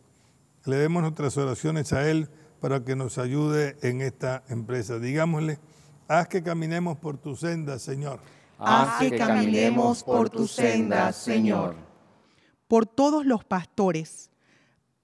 Le 0.65 0.75
demos 0.75 1.03
nuestras 1.03 1.37
oraciones 1.37 1.93
a 1.93 2.11
Él 2.11 2.29
para 2.61 2.85
que 2.85 2.97
nos 2.97 3.17
ayude 3.17 3.77
en 3.83 4.01
esta 4.01 4.43
empresa. 4.49 4.99
Digámosle, 4.99 5.61
haz 6.09 6.27
que 6.27 6.43
caminemos 6.43 6.99
por 6.99 7.17
tu 7.17 7.37
senda, 7.37 7.79
Señor. 7.79 8.19
Haz 8.59 8.99
que 8.99 9.17
caminemos 9.17 10.03
por 10.03 10.31
tu 10.31 10.49
senda, 10.49 11.13
Señor. 11.13 11.77
Por 12.67 12.85
todos 12.87 13.25
los 13.25 13.45
pastores, 13.45 14.33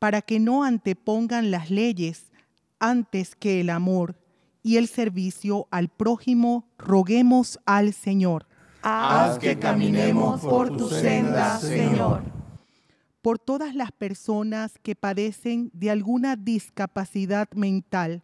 para 0.00 0.22
que 0.22 0.40
no 0.40 0.64
antepongan 0.64 1.52
las 1.52 1.70
leyes 1.70 2.32
antes 2.80 3.36
que 3.36 3.60
el 3.60 3.70
amor 3.70 4.16
y 4.60 4.76
el 4.76 4.88
servicio 4.88 5.68
al 5.70 5.88
prójimo, 5.88 6.66
roguemos 6.78 7.60
al 7.64 7.92
Señor 7.92 8.48
Haz 8.86 9.38
que 9.38 9.58
caminemos 9.58 10.42
por 10.42 10.76
tu 10.76 10.90
senda, 10.90 11.58
Señor. 11.58 12.22
Por 13.22 13.38
todas 13.38 13.74
las 13.74 13.90
personas 13.92 14.74
que 14.82 14.94
padecen 14.94 15.70
de 15.72 15.90
alguna 15.90 16.36
discapacidad 16.36 17.48
mental, 17.52 18.22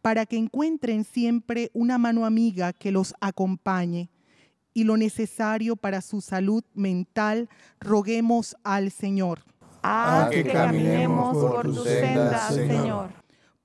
para 0.00 0.24
que 0.24 0.36
encuentren 0.36 1.02
siempre 1.02 1.72
una 1.74 1.98
mano 1.98 2.24
amiga 2.24 2.72
que 2.72 2.92
los 2.92 3.12
acompañe 3.20 4.08
y 4.72 4.84
lo 4.84 4.96
necesario 4.96 5.74
para 5.74 6.00
su 6.00 6.20
salud 6.20 6.62
mental, 6.74 7.48
roguemos 7.80 8.56
al 8.62 8.92
Señor. 8.92 9.42
Haz 9.82 10.30
que 10.30 10.44
caminemos 10.44 11.36
por 11.36 11.74
tu 11.74 11.82
senda, 11.82 12.48
Señor. 12.50 13.10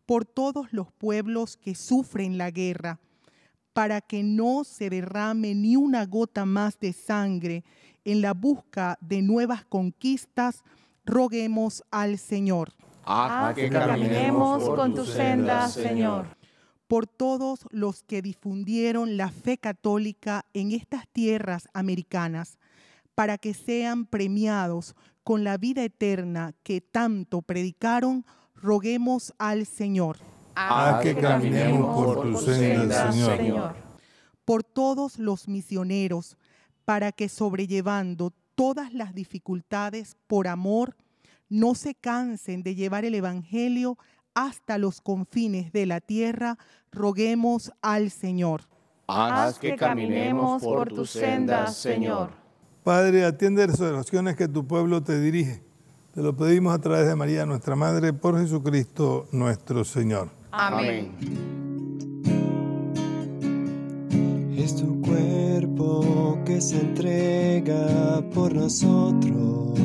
Por 0.08 0.26
todos 0.26 0.74
los 0.74 0.92
pueblos 0.92 1.58
que 1.58 1.76
sufren 1.76 2.40
la 2.40 2.50
guerra, 2.50 3.00
para 3.74 4.02
que 4.02 4.24
no 4.24 4.64
se 4.64 4.90
derrame 4.90 5.56
ni 5.56 5.76
una 5.76 6.06
gota 6.06 6.46
más 6.46 6.80
de 6.80 6.94
sangre 6.94 7.64
en 8.06 8.22
la 8.22 8.34
busca 8.34 8.98
de 9.02 9.22
nuevas 9.22 9.66
conquistas, 9.66 10.64
roguemos 11.06 11.84
al 11.92 12.18
Señor. 12.18 12.74
Haz 13.06 13.56
que 13.56 13.70
caminemos 13.70 14.64
con 14.70 14.94
tu 14.94 15.06
senda, 15.06 15.68
Señor. 15.68 16.28
Por 16.88 17.08
todos 17.08 17.66
los 17.72 18.04
que 18.04 18.22
difundieron 18.22 19.18
la 19.18 19.30
fe 19.30 19.58
católica 19.58 20.46
en 20.54 20.72
estas 20.72 21.08
tierras 21.12 21.68
americanas, 21.74 22.60
para 23.16 23.38
que 23.38 23.54
sean 23.54 24.06
premiados 24.06 24.96
con 25.24 25.44
la 25.44 25.58
vida 25.58 25.84
eterna 25.84 26.54
que 26.64 26.82
tanto 26.82 27.42
predicaron, 27.42 28.26
roguemos 28.56 29.34
al 29.38 29.66
Señor. 29.66 30.18
Haz 30.56 31.02
que 31.02 31.16
caminemos 31.16 31.96
por 31.96 32.22
tu 32.22 32.38
senda, 32.38 33.12
Señor. 33.12 33.76
Por 34.46 34.64
todos 34.64 35.20
los 35.20 35.48
misioneros, 35.48 36.38
para 36.86 37.12
que 37.12 37.30
sobrellevando 37.30 38.34
todas 38.56 38.94
las 38.94 39.14
dificultades 39.14 40.18
por 40.28 40.48
amor, 40.48 40.96
no 41.50 41.76
se 41.76 41.96
cansen 41.96 42.64
de 42.64 42.76
llevar 42.76 43.06
el 43.06 43.16
Evangelio 43.16 43.98
hasta 44.34 44.78
los 44.78 45.02
confines 45.02 45.72
de 45.72 45.86
la 45.86 46.02
tierra, 46.02 46.58
roguemos 46.92 47.72
al 47.82 48.10
Señor. 48.10 48.62
Haz 49.08 49.60
que 49.60 49.76
caminemos 49.76 50.62
por 50.64 50.90
tu 50.90 51.06
senda, 51.06 51.68
Señor. 51.68 52.32
Padre, 52.84 53.26
atiende 53.26 53.68
las 53.68 53.80
oraciones 53.80 54.36
que 54.36 54.48
tu 54.48 54.66
pueblo 54.66 55.04
te 55.04 55.20
dirige. 55.20 55.64
Te 56.14 56.22
lo 56.22 56.36
pedimos 56.36 56.74
a 56.76 56.80
través 56.80 57.08
de 57.08 57.16
María, 57.16 57.46
nuestra 57.46 57.76
Madre, 57.76 58.14
por 58.14 58.40
Jesucristo 58.40 59.28
nuestro 59.32 59.84
Señor. 59.84 60.43
Amén. 60.56 61.10
Es 64.56 64.76
tu 64.76 65.02
cuerpo 65.02 66.38
que 66.46 66.62
se 66.62 66.80
entrega 66.80 68.22
por 68.36 68.54
nosotros. 68.54 69.80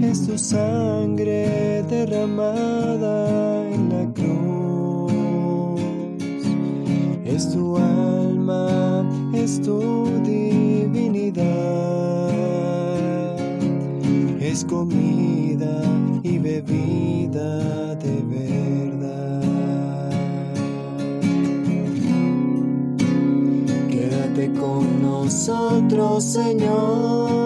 Es 0.00 0.26
tu 0.26 0.38
sangre 0.38 1.82
derramada 1.82 3.68
en 3.68 3.90
la 3.90 4.10
cruz. 4.14 5.12
Es 7.26 7.52
tu 7.52 7.76
alma, 7.76 9.06
es 9.34 9.60
tu 9.60 10.06
divinidad. 10.24 11.44
Es 14.40 14.64
comida 14.64 15.82
y 16.22 16.38
bebida 16.38 17.85
Quédate 23.90 24.52
con 24.52 25.02
nosotros, 25.02 26.24
Señor. 26.24 27.45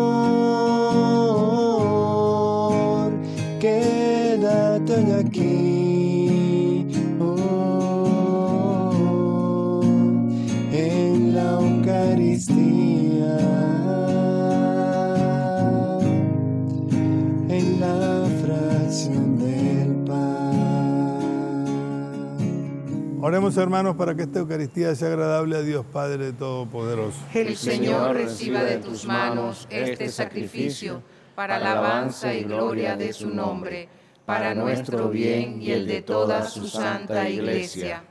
Oremos 23.30 23.56
hermanos 23.58 23.94
para 23.94 24.16
que 24.16 24.22
esta 24.22 24.40
Eucaristía 24.40 24.92
sea 24.96 25.06
agradable 25.06 25.56
a 25.56 25.62
Dios 25.62 25.86
Padre 25.86 26.32
Todopoderoso. 26.32 27.16
El 27.32 27.56
Señor 27.56 28.16
reciba 28.16 28.64
de 28.64 28.78
tus 28.78 29.06
manos 29.06 29.68
este 29.70 30.08
sacrificio 30.08 31.00
para 31.36 31.58
alabanza 31.58 32.34
y 32.34 32.42
gloria 32.42 32.96
de 32.96 33.12
su 33.12 33.30
nombre, 33.30 33.88
para 34.26 34.52
nuestro 34.56 35.10
bien 35.10 35.62
y 35.62 35.70
el 35.70 35.86
de 35.86 36.02
toda 36.02 36.44
su 36.44 36.66
santa 36.66 37.28
iglesia. 37.28 38.02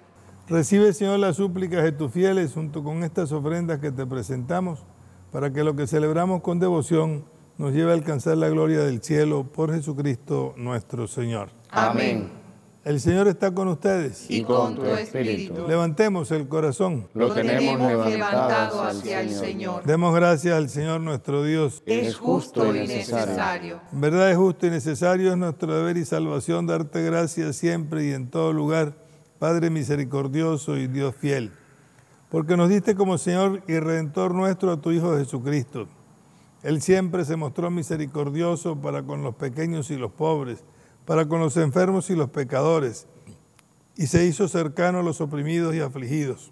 Recibe, 0.47 0.93
Señor, 0.93 1.19
las 1.19 1.35
súplicas 1.35 1.83
de 1.83 1.91
tus 1.91 2.13
fieles 2.13 2.53
junto 2.53 2.81
con 2.81 3.03
estas 3.03 3.33
ofrendas 3.33 3.79
que 3.79 3.91
te 3.91 4.05
presentamos, 4.05 4.85
para 5.33 5.51
que 5.51 5.65
lo 5.65 5.75
que 5.75 5.85
celebramos 5.85 6.41
con 6.41 6.59
devoción 6.59 7.25
nos 7.57 7.73
lleve 7.73 7.91
a 7.91 7.95
alcanzar 7.95 8.37
la 8.37 8.47
gloria 8.47 8.79
del 8.79 9.03
cielo 9.03 9.43
por 9.43 9.73
Jesucristo 9.73 10.53
nuestro 10.55 11.07
Señor. 11.07 11.49
Amén. 11.71 12.38
El 12.85 13.01
Señor 13.01 13.27
está 13.27 13.53
con 13.53 13.67
ustedes. 13.67 14.25
Y 14.29 14.41
con 14.43 14.75
tu 14.75 14.85
espíritu. 14.85 15.67
Levantemos 15.67 16.31
el 16.31 16.47
corazón. 16.47 17.09
Lo 17.13 17.33
tenemos 17.33 17.77
levantado 18.07 18.81
hacia 18.81 19.21
el. 19.21 19.31
Señor. 19.31 19.83
Demos 19.83 20.15
gracias 20.15 20.55
al 20.55 20.69
Señor 20.69 21.01
nuestro 21.01 21.43
Dios. 21.43 21.83
Es 21.85 22.15
justo 22.15 22.73
y 22.73 22.87
necesario. 22.87 23.81
En 23.91 24.01
verdad 24.01 24.31
es 24.31 24.37
justo 24.37 24.65
y 24.65 24.69
necesario, 24.69 25.31
es 25.31 25.37
nuestro 25.37 25.75
deber 25.75 25.97
y 25.97 26.05
salvación 26.05 26.67
darte 26.67 27.03
gracias 27.03 27.57
siempre 27.57 28.05
y 28.05 28.11
en 28.11 28.29
todo 28.29 28.53
lugar, 28.53 28.93
Padre 29.39 29.69
misericordioso 29.69 30.77
y 30.77 30.87
Dios 30.87 31.15
fiel, 31.15 31.51
porque 32.29 32.57
nos 32.57 32.69
diste 32.69 32.95
como 32.95 33.17
Señor 33.17 33.61
y 33.67 33.79
Redentor 33.79 34.33
nuestro 34.33 34.71
a 34.71 34.81
tu 34.81 34.91
Hijo 34.91 35.17
Jesucristo. 35.17 35.87
Él 36.63 36.81
siempre 36.81 37.23
se 37.23 37.35
mostró 37.35 37.69
misericordioso 37.71 38.75
para 38.75 39.03
con 39.03 39.21
los 39.23 39.35
pequeños 39.35 39.91
y 39.91 39.97
los 39.97 40.11
pobres, 40.11 40.63
para 41.09 41.27
con 41.27 41.39
los 41.39 41.57
enfermos 41.57 42.11
y 42.11 42.15
los 42.15 42.29
pecadores, 42.29 43.07
y 43.97 44.05
se 44.05 44.27
hizo 44.27 44.47
cercano 44.47 44.99
a 44.99 45.01
los 45.01 45.21
oprimidos 45.21 45.73
y 45.73 45.79
afligidos. 45.79 46.51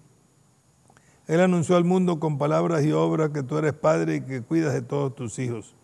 Él 1.28 1.40
anunció 1.40 1.76
al 1.76 1.84
mundo 1.84 2.18
con 2.18 2.38
palabras 2.38 2.84
y 2.84 2.90
obras 2.90 3.30
que 3.30 3.44
tú 3.44 3.56
eres 3.56 3.74
Padre 3.74 4.16
y 4.16 4.20
que 4.22 4.42
cuidas 4.42 4.74
de 4.74 4.82
todos 4.82 5.14
tus 5.14 5.38
hijos. 5.38 5.76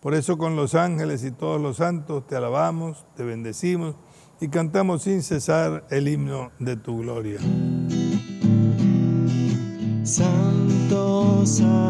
Por 0.00 0.14
eso 0.14 0.38
con 0.38 0.56
los 0.56 0.74
ángeles 0.74 1.24
y 1.24 1.30
todos 1.30 1.60
los 1.60 1.76
santos 1.76 2.26
te 2.26 2.36
alabamos, 2.36 3.04
te 3.16 3.22
bendecimos 3.22 3.96
y 4.40 4.48
cantamos 4.48 5.02
sin 5.02 5.22
cesar 5.22 5.84
el 5.90 6.08
himno 6.08 6.52
de 6.58 6.76
tu 6.76 7.00
gloria. 7.00 7.38
Santo, 10.04 11.44
santo, 11.44 11.85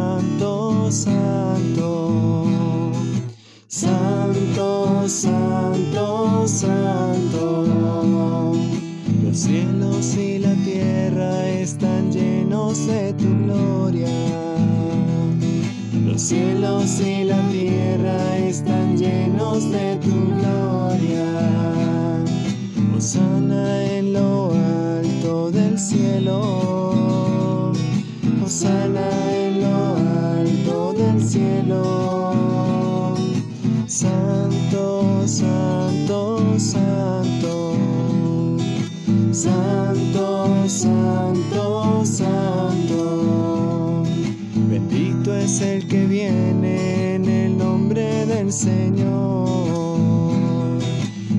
Señor. 48.53 49.99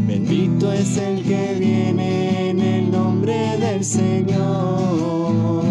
Bendito 0.07 0.71
es 0.71 0.97
el 0.97 1.23
que 1.23 1.55
viene 1.59 2.49
en 2.49 2.59
el 2.59 2.91
nombre 2.91 3.57
del 3.57 3.83
Señor. 3.83 5.63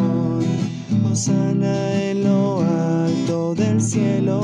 Hosana 1.10 2.02
en 2.02 2.24
lo 2.24 2.62
alto 2.62 3.54
del 3.54 3.80
cielo. 3.80 4.40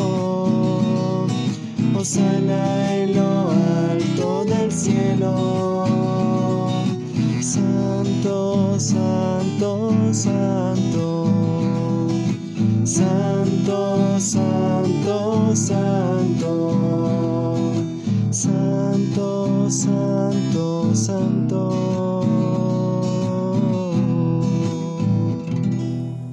Hosana 1.94 2.96
en 2.96 3.16
lo 3.16 3.50
alto 3.90 4.44
del 4.44 4.72
cielo. 4.72 5.86
Santo, 7.40 8.78
santo, 8.78 9.94
santo. 10.12 11.28
Santo, 12.84 14.18
santo, 14.18 15.56
santo, 15.56 16.01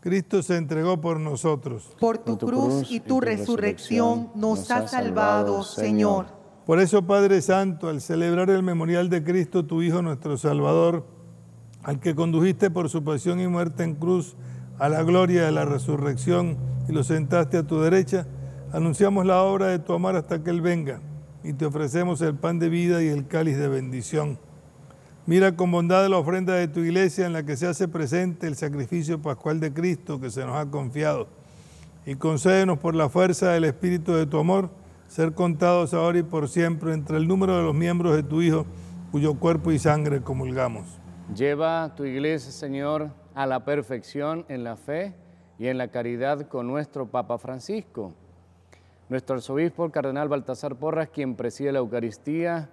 Cristo 0.00 0.42
se 0.42 0.56
entregó 0.56 1.00
por 1.00 1.18
nosotros. 1.18 1.90
Por 1.98 2.18
tu, 2.18 2.38
cruz, 2.38 2.90
y 2.90 3.00
tu, 3.00 3.20
resurrección 3.20 4.30
nos 4.34 4.70
has 4.70 4.92
salvado, 4.92 5.64
Señor. 5.64 6.26
Por 6.66 6.80
eso, 6.80 7.06
Padre 7.06 7.42
Santo, 7.42 7.88
al 7.88 8.00
celebrar 8.00 8.50
el 8.50 8.62
memorial 8.62 9.10
de 9.10 9.24
Cristo, 9.24 9.64
tu 9.64 9.82
Hijo, 9.82 10.00
nuestro 10.02 10.36
Salvador, 10.36 11.04
al 11.82 11.98
que 11.98 12.14
condujiste 12.14 12.70
por 12.70 12.88
su 12.88 13.02
pasión 13.02 13.40
y 13.40 13.48
muerte 13.48 13.82
en 13.82 13.94
cruz 13.94 14.36
a 14.78 14.88
la 14.88 15.02
gloria 15.02 15.44
de 15.44 15.52
la 15.52 15.64
resurrección 15.64 16.56
y 16.88 16.92
lo 16.92 17.02
sentaste 17.02 17.56
a 17.56 17.66
tu 17.66 17.80
derecha, 17.80 18.26
anunciamos 18.72 19.26
la 19.26 19.42
obra 19.42 19.66
de 19.66 19.80
tu 19.80 19.94
amor 19.94 20.14
hasta 20.14 20.44
que 20.44 20.50
Él 20.50 20.60
venga 20.60 21.00
y 21.42 21.54
te 21.54 21.66
ofrecemos 21.66 22.20
el 22.20 22.34
pan 22.34 22.58
de 22.58 22.68
vida 22.68 23.02
y 23.02 23.08
el 23.08 23.26
cáliz 23.26 23.56
de 23.56 23.68
bendición 23.68 24.38
Mira 25.28 25.54
con 25.54 25.70
bondad 25.70 26.08
la 26.08 26.16
ofrenda 26.16 26.54
de 26.54 26.68
tu 26.68 26.80
iglesia 26.80 27.26
en 27.26 27.34
la 27.34 27.42
que 27.42 27.54
se 27.54 27.66
hace 27.66 27.86
presente 27.86 28.46
el 28.46 28.56
sacrificio 28.56 29.20
pascual 29.20 29.60
de 29.60 29.74
Cristo 29.74 30.18
que 30.18 30.30
se 30.30 30.42
nos 30.42 30.56
ha 30.56 30.70
confiado. 30.70 31.28
Y 32.06 32.14
concédenos 32.14 32.78
por 32.78 32.94
la 32.94 33.10
fuerza 33.10 33.50
del 33.52 33.64
Espíritu 33.64 34.14
de 34.14 34.24
tu 34.24 34.38
amor 34.38 34.70
ser 35.06 35.34
contados 35.34 35.92
ahora 35.92 36.20
y 36.20 36.22
por 36.22 36.48
siempre 36.48 36.94
entre 36.94 37.18
el 37.18 37.28
número 37.28 37.58
de 37.58 37.62
los 37.62 37.74
miembros 37.74 38.16
de 38.16 38.22
tu 38.22 38.40
Hijo, 38.40 38.64
cuyo 39.12 39.34
cuerpo 39.34 39.70
y 39.70 39.78
sangre 39.78 40.22
comulgamos. 40.22 40.98
Lleva 41.36 41.94
tu 41.94 42.06
iglesia, 42.06 42.50
Señor, 42.50 43.10
a 43.34 43.44
la 43.44 43.66
perfección 43.66 44.46
en 44.48 44.64
la 44.64 44.76
fe 44.76 45.14
y 45.58 45.66
en 45.66 45.76
la 45.76 45.88
caridad 45.88 46.48
con 46.48 46.66
nuestro 46.66 47.04
Papa 47.04 47.36
Francisco. 47.36 48.14
Nuestro 49.10 49.36
arzobispo, 49.36 49.90
cardenal 49.90 50.30
Baltasar 50.30 50.76
Porras, 50.76 51.10
quien 51.10 51.34
preside 51.34 51.72
la 51.72 51.80
Eucaristía, 51.80 52.70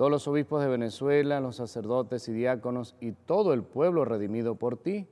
todos 0.00 0.10
los 0.10 0.26
obispos 0.28 0.62
de 0.62 0.68
Venezuela, 0.70 1.40
los 1.40 1.56
sacerdotes 1.56 2.26
y 2.26 2.32
diáconos 2.32 2.96
y 3.00 3.12
todo 3.12 3.52
el 3.52 3.62
pueblo 3.62 4.06
redimido 4.06 4.54
por 4.54 4.78
ti. 4.78 5.06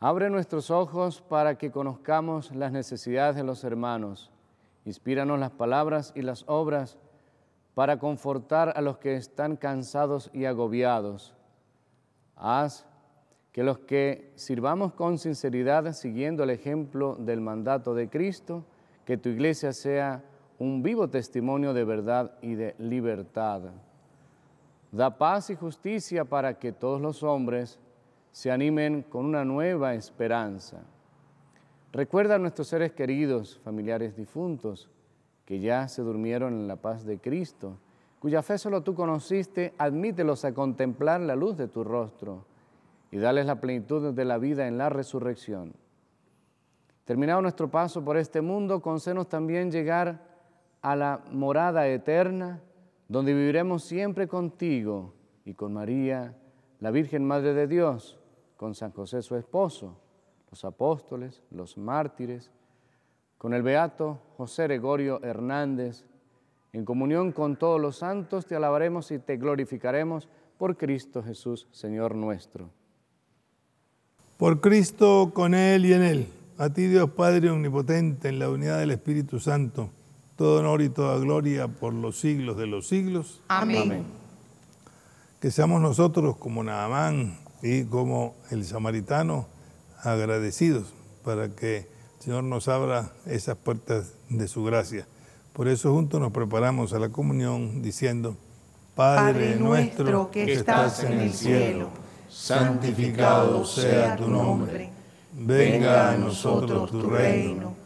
Abre 0.00 0.30
nuestros 0.30 0.72
ojos 0.72 1.20
para 1.22 1.56
que 1.56 1.70
conozcamos 1.70 2.52
las 2.56 2.72
necesidades 2.72 3.36
de 3.36 3.44
los 3.44 3.62
hermanos. 3.62 4.32
Inspíranos 4.84 5.38
las 5.38 5.52
palabras 5.52 6.12
y 6.16 6.22
las 6.22 6.42
obras 6.48 6.98
para 7.74 8.00
confortar 8.00 8.72
a 8.74 8.80
los 8.80 8.98
que 8.98 9.14
están 9.14 9.54
cansados 9.54 10.28
y 10.32 10.46
agobiados. 10.46 11.32
Haz 12.34 12.84
que 13.52 13.62
los 13.62 13.78
que 13.78 14.32
sirvamos 14.34 14.92
con 14.92 15.18
sinceridad, 15.18 15.92
siguiendo 15.92 16.42
el 16.42 16.50
ejemplo 16.50 17.14
del 17.14 17.40
mandato 17.40 17.94
de 17.94 18.08
Cristo, 18.08 18.64
que 19.04 19.16
tu 19.16 19.28
iglesia 19.28 19.72
sea 19.72 20.24
un 20.58 20.82
vivo 20.82 21.08
testimonio 21.08 21.74
de 21.74 21.84
verdad 21.84 22.32
y 22.40 22.54
de 22.54 22.74
libertad. 22.78 23.62
Da 24.92 25.18
paz 25.18 25.50
y 25.50 25.56
justicia 25.56 26.24
para 26.24 26.58
que 26.58 26.72
todos 26.72 27.00
los 27.00 27.22
hombres 27.22 27.78
se 28.32 28.50
animen 28.50 29.02
con 29.02 29.26
una 29.26 29.44
nueva 29.44 29.94
esperanza. 29.94 30.82
Recuerda 31.92 32.34
a 32.34 32.38
nuestros 32.38 32.68
seres 32.68 32.92
queridos, 32.92 33.58
familiares 33.64 34.16
difuntos, 34.16 34.90
que 35.44 35.60
ya 35.60 35.88
se 35.88 36.02
durmieron 36.02 36.54
en 36.54 36.68
la 36.68 36.76
paz 36.76 37.04
de 37.04 37.18
Cristo, 37.18 37.78
cuya 38.18 38.42
fe 38.42 38.58
solo 38.58 38.82
tú 38.82 38.94
conociste, 38.94 39.74
admítelos 39.78 40.44
a 40.44 40.52
contemplar 40.52 41.20
la 41.20 41.36
luz 41.36 41.56
de 41.56 41.68
tu 41.68 41.84
rostro 41.84 42.44
y 43.10 43.18
dales 43.18 43.46
la 43.46 43.60
plenitud 43.60 44.12
de 44.12 44.24
la 44.24 44.38
vida 44.38 44.66
en 44.66 44.78
la 44.78 44.88
resurrección. 44.88 45.74
Terminado 47.04 47.40
nuestro 47.40 47.70
paso 47.70 48.04
por 48.04 48.16
este 48.16 48.40
mundo, 48.40 48.82
concédenos 48.82 49.28
también 49.28 49.70
llegar 49.70 50.35
a 50.86 50.94
la 50.94 51.20
morada 51.32 51.88
eterna, 51.88 52.60
donde 53.08 53.34
viviremos 53.34 53.82
siempre 53.82 54.28
contigo 54.28 55.14
y 55.44 55.54
con 55.54 55.72
María, 55.72 56.36
la 56.78 56.92
Virgen 56.92 57.24
Madre 57.24 57.54
de 57.54 57.66
Dios, 57.66 58.20
con 58.56 58.76
San 58.76 58.92
José 58.92 59.20
su 59.22 59.34
esposo, 59.34 59.98
los 60.48 60.64
apóstoles, 60.64 61.42
los 61.50 61.76
mártires, 61.76 62.52
con 63.36 63.52
el 63.52 63.64
beato 63.64 64.20
José 64.36 64.62
Gregorio 64.68 65.20
Hernández, 65.24 66.04
en 66.72 66.84
comunión 66.84 67.32
con 67.32 67.56
todos 67.56 67.80
los 67.80 67.96
santos, 67.96 68.46
te 68.46 68.54
alabaremos 68.54 69.10
y 69.10 69.18
te 69.18 69.38
glorificaremos 69.38 70.28
por 70.56 70.76
Cristo 70.76 71.20
Jesús, 71.20 71.66
Señor 71.72 72.14
nuestro. 72.14 72.70
Por 74.36 74.60
Cristo, 74.60 75.32
con 75.34 75.52
Él 75.52 75.84
y 75.84 75.94
en 75.94 76.02
Él, 76.04 76.28
a 76.58 76.70
ti 76.70 76.86
Dios 76.86 77.10
Padre 77.10 77.50
Omnipotente, 77.50 78.28
en 78.28 78.38
la 78.38 78.48
unidad 78.48 78.78
del 78.78 78.92
Espíritu 78.92 79.40
Santo, 79.40 79.90
todo 80.36 80.60
honor 80.60 80.82
y 80.82 80.90
toda 80.90 81.18
gloria 81.18 81.66
por 81.66 81.94
los 81.94 82.20
siglos 82.20 82.56
de 82.58 82.66
los 82.66 82.86
siglos. 82.86 83.40
Amén. 83.48 84.04
Que 85.40 85.50
seamos 85.50 85.80
nosotros 85.80 86.36
como 86.36 86.62
Naamán 86.62 87.38
y 87.62 87.84
como 87.84 88.34
el 88.50 88.64
samaritano 88.64 89.46
agradecidos 90.02 90.92
para 91.24 91.48
que 91.48 91.78
el 91.78 91.86
Señor 92.22 92.44
nos 92.44 92.68
abra 92.68 93.12
esas 93.26 93.56
puertas 93.56 94.12
de 94.28 94.46
su 94.46 94.62
gracia. 94.62 95.06
Por 95.52 95.68
eso 95.68 95.92
juntos 95.92 96.20
nos 96.20 96.32
preparamos 96.32 96.92
a 96.92 96.98
la 96.98 97.08
comunión 97.08 97.80
diciendo, 97.82 98.36
Padre, 98.94 99.56
nuestro 99.56 100.30
que 100.30 100.52
estás 100.52 101.02
en 101.04 101.20
el 101.20 101.32
cielo, 101.32 101.88
santificado 102.28 103.64
sea 103.64 104.16
tu 104.16 104.28
nombre, 104.28 104.90
venga 105.32 106.10
a 106.12 106.16
nosotros 106.18 106.90
tu 106.90 107.02
reino 107.02 107.85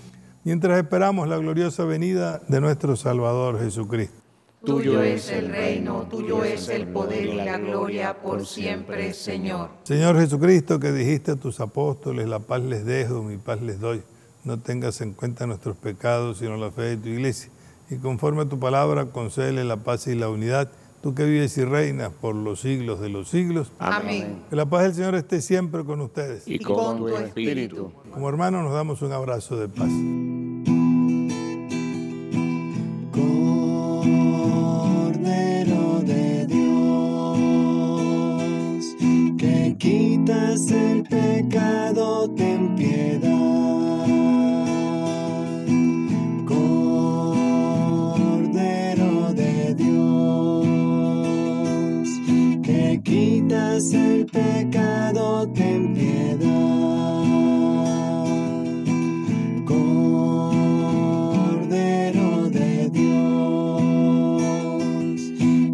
mientras 0.43 0.77
esperamos 0.79 1.27
la 1.27 1.37
gloriosa 1.37 1.85
venida 1.85 2.41
de 2.47 2.61
nuestro 2.61 2.95
Salvador 2.95 3.59
Jesucristo. 3.59 4.21
Tuyo 4.63 5.01
es 5.01 5.31
el 5.31 5.49
reino, 5.49 6.07
tuyo 6.09 6.43
es 6.43 6.69
el 6.69 6.87
poder 6.87 7.25
y 7.25 7.35
la 7.35 7.57
gloria 7.57 8.21
por 8.21 8.45
siempre, 8.45 9.11
Señor. 9.13 9.69
Señor 9.83 10.19
Jesucristo, 10.19 10.79
que 10.79 10.91
dijiste 10.91 11.31
a 11.31 11.35
tus 11.35 11.59
apóstoles, 11.59 12.29
la 12.29 12.39
paz 12.39 12.61
les 12.61 12.85
dejo, 12.85 13.23
mi 13.23 13.37
paz 13.37 13.59
les 13.61 13.79
doy. 13.79 14.03
No 14.43 14.59
tengas 14.59 15.01
en 15.01 15.13
cuenta 15.13 15.47
nuestros 15.47 15.77
pecados, 15.77 16.37
sino 16.37 16.57
la 16.57 16.69
fe 16.69 16.81
de 16.83 16.97
tu 16.97 17.09
iglesia. 17.09 17.51
Y 17.89 17.95
conforme 17.95 18.43
a 18.43 18.45
tu 18.45 18.59
palabra, 18.59 19.07
concédele 19.07 19.63
la 19.63 19.77
paz 19.77 20.05
y 20.05 20.13
la 20.13 20.29
unidad. 20.29 20.69
Tú 21.01 21.15
que 21.15 21.25
vives 21.25 21.57
y 21.57 21.65
reinas 21.65 22.11
por 22.11 22.35
los 22.35 22.59
siglos 22.61 22.99
de 22.99 23.09
los 23.09 23.27
siglos. 23.27 23.71
Amén. 23.79 24.43
Que 24.51 24.55
la 24.55 24.67
paz 24.67 24.83
del 24.83 24.93
Señor 24.93 25.15
esté 25.15 25.41
siempre 25.41 25.83
con 25.83 25.99
ustedes. 26.01 26.47
Y 26.47 26.59
con 26.59 26.97
tu 26.97 27.07
espíritu. 27.09 27.91
Como 28.13 28.29
hermanos 28.29 28.63
nos 28.63 28.73
damos 28.73 29.01
un 29.01 29.11
abrazo 29.11 29.57
de 29.57 29.67
paz. 29.67 29.89
Cordero 34.71 36.01
de 36.03 36.45
Dios, 36.45 37.35
que 39.39 39.75
quitas 39.79 40.69
el 40.69 41.01
pecado, 41.03 42.29
ten 42.35 42.75
piedad. 42.75 43.60
El 53.89 54.27
pecado, 54.27 55.47
ten 55.49 55.93
piedad. 55.95 56.41
Cordero 61.31 62.49
de 62.49 62.89
Dios, 62.91 64.01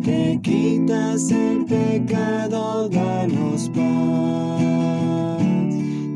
que 0.03 0.39
quitas 0.41 1.31
el 1.31 1.65
pecado, 1.65 2.87
danos 2.87 3.69
paz, 3.75 5.43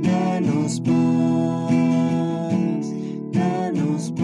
danos 0.01 0.79
paz, 0.79 1.75
danos 3.33 4.11
paz. 4.11 4.21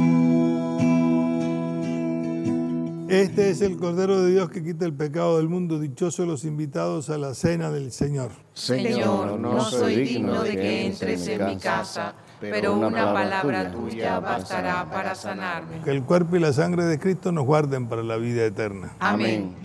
Este 3.10 3.50
es 3.50 3.62
el 3.62 3.78
Cordero 3.78 4.22
de 4.22 4.32
Dios 4.32 4.50
que 4.50 4.64
quita 4.78 4.86
el 4.86 4.94
pecado 4.94 5.38
del 5.38 5.50
mundo. 5.50 5.80
Dichosos 5.80 6.28
los 6.28 6.46
invitados 6.46 7.10
a 7.10 7.18
la 7.18 7.34
cena 7.34 7.72
del 7.72 7.92
Señor. 7.92 8.30
Señor, 8.54 9.40
no 9.40 9.60
soy 9.66 9.96
digno 9.96 10.44
de 10.44 10.52
que 10.56 10.86
entres 10.86 11.28
en 11.28 11.46
mi 11.48 11.58
casa, 11.58 12.14
pero 12.40 12.76
una 12.76 13.12
palabra 13.12 13.72
tuya 13.72 14.20
bastará 14.20 14.88
para 14.90 15.16
sanarme. 15.16 15.82
Que 15.84 15.90
el 15.90 16.04
cuerpo 16.04 16.36
y 16.36 16.40
la 16.40 16.54
sangre 16.54 16.86
de 16.86 17.00
Cristo 17.00 17.32
nos 17.32 17.46
guarden 17.46 17.88
para 17.88 18.04
la 18.04 18.18
vida 18.18 18.46
eterna. 18.46 18.94
Amén. 19.00 19.56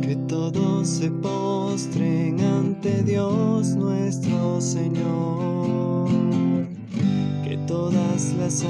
Que 0.00 0.14
todos 0.28 0.86
se 0.88 1.10
postren 1.10 2.40
ante 2.40 3.02
Dios 3.02 3.74
nuestro 3.74 4.60
Señor. 4.60 6.08
Que 7.42 7.58
todas 7.66 8.32
las 8.34 8.64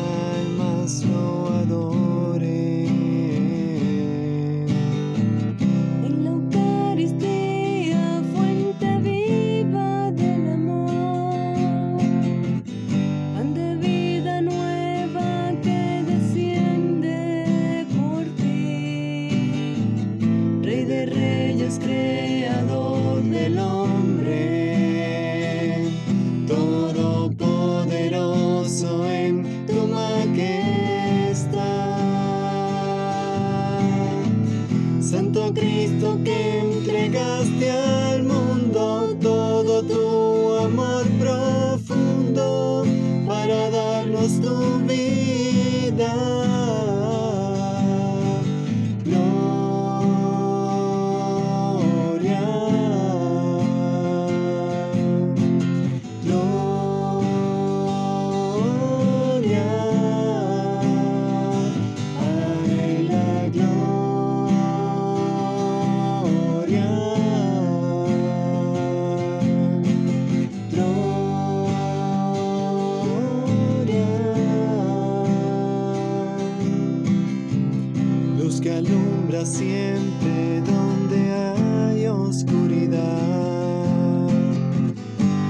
siempre 79.42 80.60
donde 80.60 81.32
hay 81.32 82.06
oscuridad. 82.06 83.00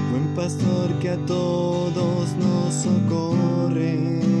Buen 0.09 0.35
pastor 0.35 0.97
que 0.99 1.09
a 1.11 1.17
todos 1.25 2.35
nos 2.37 2.73
socorre. 2.73 4.34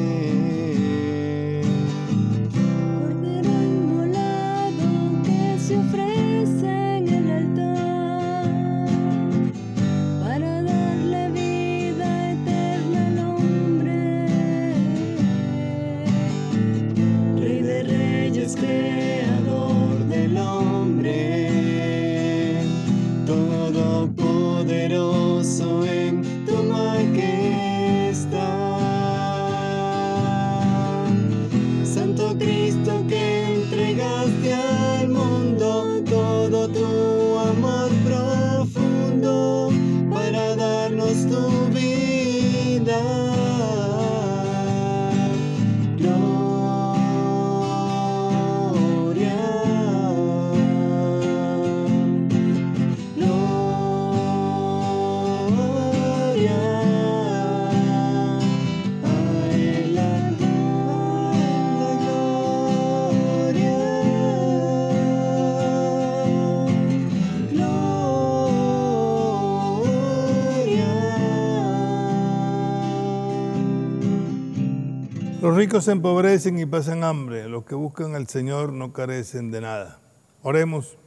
Los 75.55 75.61
ricos 75.61 75.85
se 75.85 75.93
empobrecen 75.93 76.59
y 76.59 76.65
pasan 76.65 77.05
hambre. 77.05 77.47
Los 77.47 77.63
que 77.63 77.75
buscan 77.75 78.13
al 78.13 78.27
Señor 78.27 78.73
no 78.73 78.91
carecen 78.91 79.51
de 79.51 79.61
nada. 79.61 79.99
Oremos. 80.43 80.97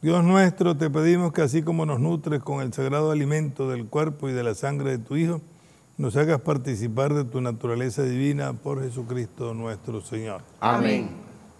Dios 0.00 0.22
nuestro, 0.22 0.76
te 0.76 0.88
pedimos 0.88 1.32
que 1.32 1.42
así 1.42 1.62
como 1.62 1.84
nos 1.84 1.98
nutres 1.98 2.40
con 2.40 2.62
el 2.62 2.72
sagrado 2.72 3.10
alimento 3.10 3.68
del 3.68 3.86
cuerpo 3.86 4.28
y 4.28 4.32
de 4.32 4.44
la 4.44 4.54
sangre 4.54 4.92
de 4.92 4.98
tu 4.98 5.16
Hijo, 5.16 5.40
nos 5.98 6.14
hagas 6.14 6.40
participar 6.40 7.14
de 7.14 7.24
tu 7.24 7.40
naturaleza 7.40 8.04
divina 8.04 8.52
por 8.52 8.80
Jesucristo 8.80 9.54
nuestro 9.54 10.00
Señor. 10.02 10.42
Amén. 10.60 11.10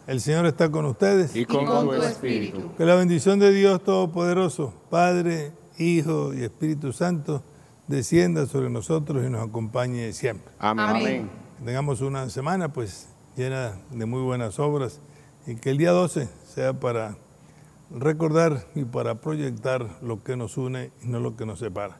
El 0.07 0.21
Señor 0.21 0.47
está 0.47 0.71
con 0.71 0.85
ustedes. 0.85 1.35
Y 1.35 1.45
con, 1.47 1.67
con 1.67 1.89
tu 1.89 1.97
tu 1.97 2.03
espíritu. 2.03 2.77
Que 2.79 2.85
la 2.85 2.95
bendición 2.95 3.41
de 3.41 3.53
Dios 3.53 3.83
Todopoderoso, 3.83 4.73
Padre, 4.89 5.51
Hijo 5.79 6.33
y 6.33 6.45
Espíritu 6.45 6.93
Santo, 6.93 7.43
descienda 7.89 8.47
sobre 8.47 8.71
nosotros 8.71 9.27
y 9.27 9.31
nos 9.31 9.49
acompañe 9.49 10.13
siempre. 10.13 10.53
Amén. 10.61 10.87
Amén. 10.87 11.40
Tengamos 11.65 12.01
una 12.01 12.29
semana 12.31 12.73
pues 12.73 13.07
llena 13.37 13.75
de 13.91 14.07
muy 14.07 14.23
buenas 14.23 14.59
obras 14.59 14.99
y 15.47 15.57
que 15.57 15.71
el 15.71 15.77
día 15.77 15.91
12 15.91 16.27
sea 16.55 16.73
para 16.73 17.17
recordar 17.91 18.65
y 18.75 18.85
para 18.85 19.17
proyectar 19.17 19.87
lo 20.01 20.25
que 20.25 20.37
nos 20.37 20.57
une 20.57 20.91
y 21.03 21.09
no 21.09 21.21
lo 21.21 21.37
que 21.37 21.45
nos 21.45 21.59
separa. 21.59 21.99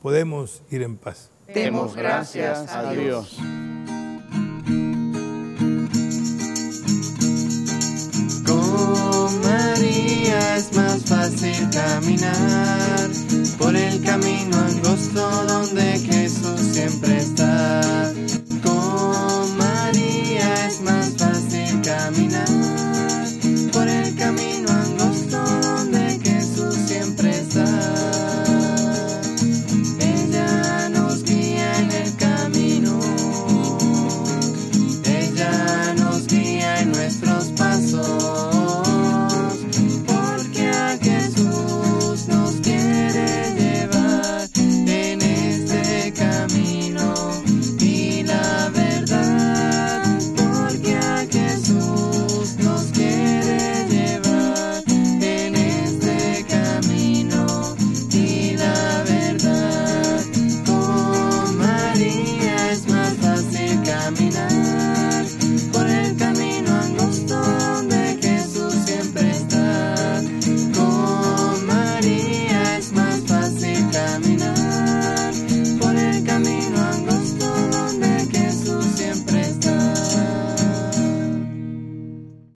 Podemos 0.00 0.62
ir 0.70 0.82
en 0.82 0.96
paz. 0.96 1.30
Demos 1.52 1.94
gracias 1.94 2.70
a 2.72 2.92
Dios. 2.92 3.36
Con 8.46 9.40
María 9.42 10.56
es 10.56 10.74
más 10.74 11.04
fácil 11.04 11.68
caminar 11.70 13.10